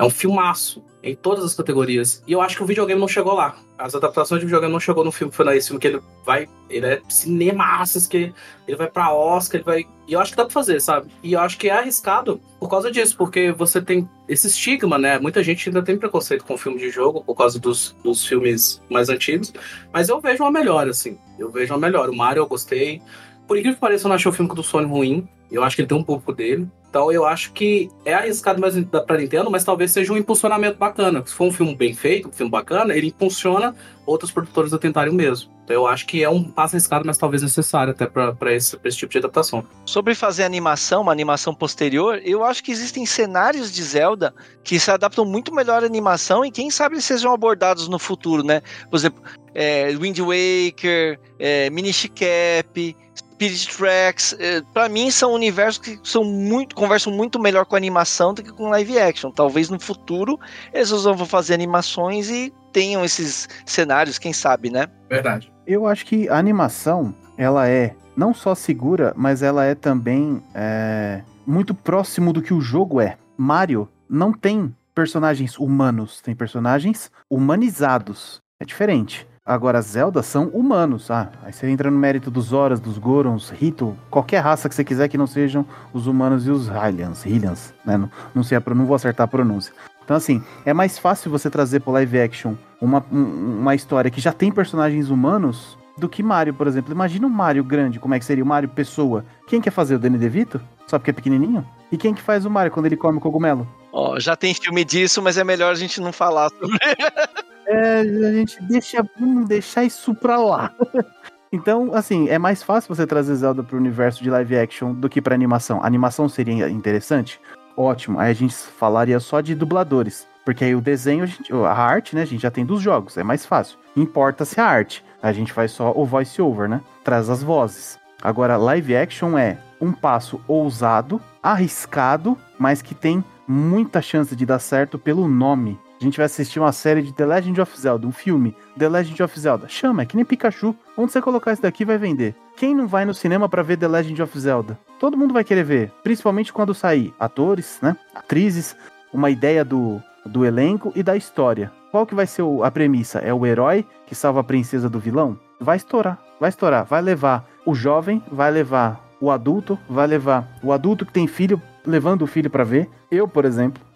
[0.00, 2.22] É um filmaço em todas as categorias.
[2.26, 3.54] E eu acho que o videogame não chegou lá.
[3.78, 6.48] As adaptações de videogame não chegou no filme, foi nesse filme que ele vai.
[6.70, 8.32] Ele é cinemaças, que
[8.66, 9.86] ele vai pra Oscar, ele vai.
[10.08, 11.10] E eu acho que dá pra fazer, sabe?
[11.22, 15.18] E eu acho que é arriscado por causa disso, porque você tem esse estigma, né?
[15.18, 19.10] Muita gente ainda tem preconceito com filme de jogo por causa dos, dos filmes mais
[19.10, 19.52] antigos.
[19.92, 21.18] Mas eu vejo uma melhor, assim.
[21.38, 22.08] Eu vejo uma melhor.
[22.08, 23.02] O Mario eu gostei.
[23.46, 25.28] por incrível que pareça, eu não achei o filme do Sony ruim.
[25.50, 26.68] Eu acho que ele tem um pouco dele.
[26.90, 28.74] Então eu acho que é arriscado mais
[29.06, 31.24] pra Nintendo, mas talvez seja um impulsionamento bacana.
[31.24, 33.74] Se for um filme bem feito, um filme bacana, ele impulsiona
[34.04, 35.50] outros produtores a tentarem o mesmo.
[35.62, 38.96] Então eu acho que é um passo arriscado, mas talvez necessário até para esse, esse
[38.96, 39.64] tipo de adaptação.
[39.84, 44.34] Sobre fazer animação, uma animação posterior, eu acho que existem cenários de Zelda
[44.64, 48.42] que se adaptam muito melhor à animação e quem sabe eles sejam abordados no futuro,
[48.42, 48.62] né?
[48.90, 49.22] Por exemplo,
[49.54, 52.96] é, Wind Waker, é, Minish Cap,
[53.40, 58.34] Spirit Tracks, é, para mim são universos que são muito conversam muito melhor com animação
[58.34, 59.30] do que com live action.
[59.30, 60.38] Talvez no futuro
[60.74, 64.88] eles vão fazer animações e tenham esses cenários, quem sabe, né?
[65.08, 65.50] Verdade.
[65.66, 71.22] Eu acho que a animação, ela é não só segura, mas ela é também é,
[71.46, 73.16] muito próximo do que o jogo é.
[73.38, 78.42] Mario não tem personagens humanos, tem personagens humanizados.
[78.60, 79.26] É diferente.
[79.44, 81.10] Agora, Zelda são humanos.
[81.10, 84.84] Ah, aí você entra no mérito dos Horas, dos Gorons, Rito, qualquer raça que você
[84.84, 87.22] quiser que não sejam os humanos e os Hylians.
[87.22, 87.96] Hylians, né?
[87.96, 89.72] Não, não, sei a, não vou acertar a pronúncia.
[90.04, 94.32] Então, assim, é mais fácil você trazer pro live action uma, uma história que já
[94.32, 96.92] tem personagens humanos do que Mario, por exemplo.
[96.92, 99.24] Imagina um Mario grande, como é que seria o Mario pessoa.
[99.46, 100.60] Quem quer fazer o Danny DeVito?
[100.86, 101.66] Só porque é pequenininho?
[101.90, 103.66] E quem que faz o Mario quando ele come cogumelo?
[103.92, 106.78] Ó, oh, já tem filme disso, mas é melhor a gente não falar sobre.
[107.70, 110.74] É, a gente deixa, vamos deixar isso pra lá.
[111.52, 115.20] Então, assim, é mais fácil você trazer Zelda pro universo de live action do que
[115.20, 115.82] pra animação.
[115.82, 117.40] A animação seria interessante?
[117.76, 118.20] Ótimo.
[118.20, 120.28] Aí a gente falaria só de dubladores.
[120.44, 123.16] Porque aí o desenho, a, gente, a arte, né, a gente já tem dos jogos,
[123.16, 123.76] é mais fácil.
[123.96, 125.04] Importa-se a arte.
[125.20, 126.80] A gente faz só o voice over, né?
[127.02, 127.98] Traz as vozes.
[128.22, 134.60] Agora, live action é um passo ousado, arriscado, mas que tem muita chance de dar
[134.60, 138.12] certo pelo nome a gente vai assistir uma série de The Legend of Zelda, um
[138.12, 139.68] filme, The Legend of Zelda.
[139.68, 140.74] Chama, é que nem Pikachu.
[140.96, 142.34] Onde você colocar isso daqui vai vender.
[142.56, 144.78] Quem não vai no cinema para ver The Legend of Zelda?
[144.98, 148.74] Todo mundo vai querer ver, principalmente quando sair atores, né, atrizes,
[149.12, 151.70] uma ideia do, do elenco e da história.
[151.90, 153.18] Qual que vai ser o, a premissa?
[153.18, 155.38] É o herói que salva a princesa do vilão?
[155.60, 160.72] Vai estourar, vai estourar, vai levar o jovem, vai levar o adulto, vai levar o
[160.72, 162.88] adulto que tem filho, levando o filho para ver.
[163.10, 163.89] Eu, por exemplo?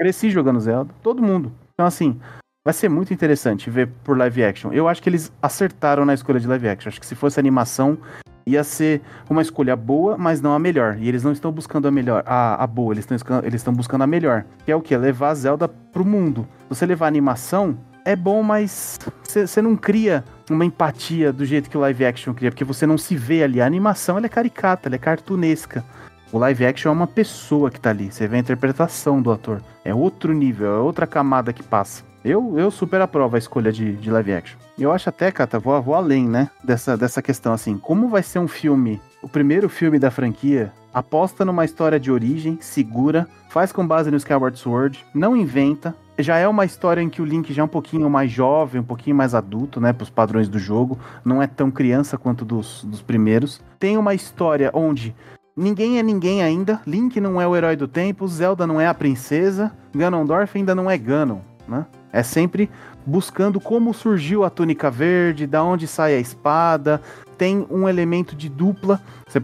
[0.00, 1.52] Cresci jogando Zelda, todo mundo.
[1.74, 2.18] Então, assim,
[2.64, 4.72] vai ser muito interessante ver por live action.
[4.72, 6.88] Eu acho que eles acertaram na escolha de live action.
[6.88, 7.98] Acho que se fosse animação,
[8.46, 10.96] ia ser uma escolha boa, mas não a melhor.
[10.98, 14.00] E eles não estão buscando a melhor, a, a boa, eles estão, eles estão buscando
[14.00, 14.46] a melhor.
[14.64, 14.96] Que é o que?
[14.96, 16.48] Levar a Zelda pro mundo.
[16.70, 21.80] Você levar animação, é bom, mas você não cria uma empatia do jeito que o
[21.80, 23.60] live action cria, porque você não se vê ali.
[23.60, 25.84] A animação ela é caricata, ela é cartunesca.
[26.32, 28.12] O live action é uma pessoa que tá ali.
[28.12, 29.60] Você vê a interpretação do ator.
[29.84, 32.04] É outro nível, é outra camada que passa.
[32.24, 34.56] Eu, eu super aprovo a escolha de, de live action.
[34.78, 36.48] Eu acho até, Cata, vou, vou além, né?
[36.62, 37.76] Dessa, dessa questão assim.
[37.76, 42.58] Como vai ser um filme, o primeiro filme da franquia, aposta numa história de origem,
[42.60, 45.96] segura, faz com base no Skyward Sword, não inventa.
[46.16, 48.84] Já é uma história em que o Link já é um pouquinho mais jovem, um
[48.84, 49.92] pouquinho mais adulto, né?
[49.92, 50.96] Pros padrões do jogo.
[51.24, 53.60] Não é tão criança quanto dos, dos primeiros.
[53.80, 55.12] Tem uma história onde
[55.56, 56.80] Ninguém é ninguém ainda.
[56.86, 58.26] Link não é o herói do tempo.
[58.26, 59.72] Zelda não é a princesa.
[59.94, 61.86] Ganondorf ainda não é Ganon, né?
[62.12, 62.70] É sempre
[63.04, 67.00] buscando como surgiu a túnica verde, da onde sai a espada.
[67.36, 69.00] Tem um elemento de dupla.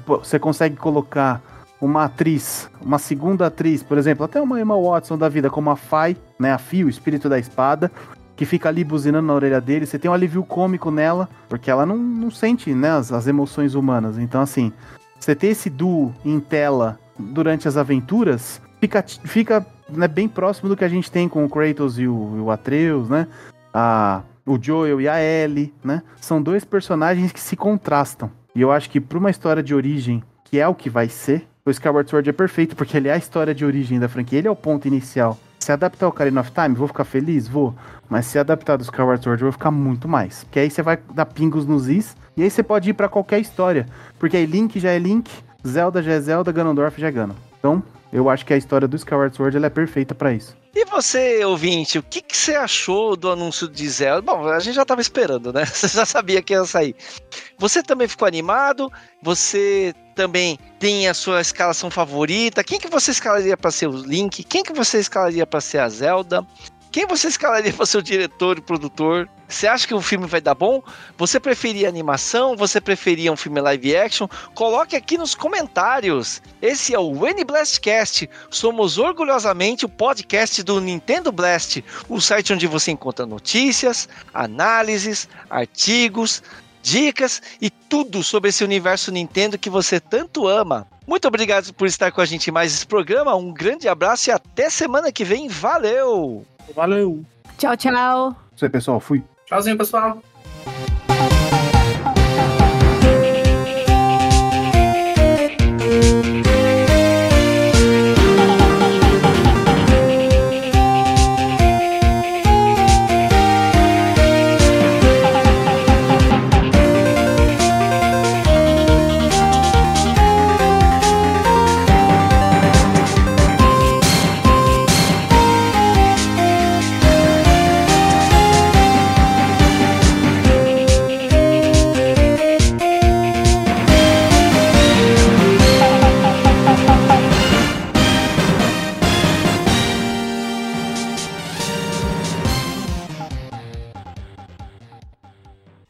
[0.09, 1.43] Você consegue colocar
[1.81, 5.77] uma atriz, uma segunda atriz, por exemplo, até uma Emma Watson da vida, como a
[5.77, 7.93] Fai, né, a Fio, o espírito da espada,
[8.35, 9.87] que fica ali buzinando na orelha dele.
[9.87, 13.75] Você tem um alívio cômico nela, porque ela não, não sente né, as, as emoções
[13.75, 14.19] humanas.
[14.19, 14.73] Então, assim,
[15.19, 20.77] você ter esse duo em tela durante as aventuras fica, fica né, bem próximo do
[20.77, 23.27] que a gente tem com o Kratos e o, o Atreus, né?
[23.73, 26.03] A, o Joel e a Ellie, né?
[26.21, 28.31] São dois personagens que se contrastam.
[28.55, 31.47] E eu acho que para uma história de origem, que é o que vai ser,
[31.65, 34.49] o Skyward Sword é perfeito, porque ele é a história de origem da franquia, ele
[34.49, 35.37] é o ponto inicial.
[35.59, 37.49] Se adaptar ao Ocarina of Time, vou ficar feliz?
[37.49, 37.75] Vou.
[38.09, 40.45] Mas se adaptar do Skyward Sword, eu vou ficar muito mais.
[40.45, 43.41] Porque aí você vai dar pingos nos is, e aí você pode ir para qualquer
[43.41, 43.87] história.
[44.19, 45.31] Porque aí Link já é Link,
[45.67, 47.35] Zelda já é Zelda, Ganondorf já é Ganon.
[47.59, 47.83] Então,
[48.13, 50.57] eu acho que a história do Skyward Sword ela é perfeita para isso.
[50.75, 54.21] E você, ouvinte, o que, que, você achou do anúncio de Zelda?
[54.21, 55.65] Bom, a gente já tava esperando, né?
[55.67, 56.95] Você já sabia que ia sair.
[57.57, 58.93] Você também ficou animado?
[59.23, 62.63] Você também tem a sua escalação favorita?
[62.63, 64.45] Quem que você escalaria para ser o Link?
[64.45, 66.47] Quem que você escalaria para ser a Zelda?
[66.97, 69.29] Quem você escalaria para ser o diretor e produtor?
[69.47, 70.83] Você acha que o filme vai dar bom?
[71.19, 72.57] Você preferia animação?
[72.57, 74.27] Você preferia um filme live action?
[74.55, 76.41] Coloque aqui nos comentários.
[76.63, 78.31] Esse é o N Blastcast.
[78.49, 86.43] Somos orgulhosamente o podcast do Nintendo Blast, o site onde você encontra notícias, análises, artigos
[86.87, 90.87] dicas e tudo sobre esse universo Nintendo que você tanto ama.
[91.05, 93.35] Muito obrigado por estar com a gente em mais esse programa.
[93.35, 95.49] Um grande abraço e até semana que vem.
[95.49, 96.47] Valeu!
[96.75, 97.25] Valeu!
[97.59, 98.37] Tchau, tchau.
[98.55, 99.01] Isso aí, pessoal.
[99.01, 99.23] Fui.
[99.47, 100.23] Tchauzinho, pessoal.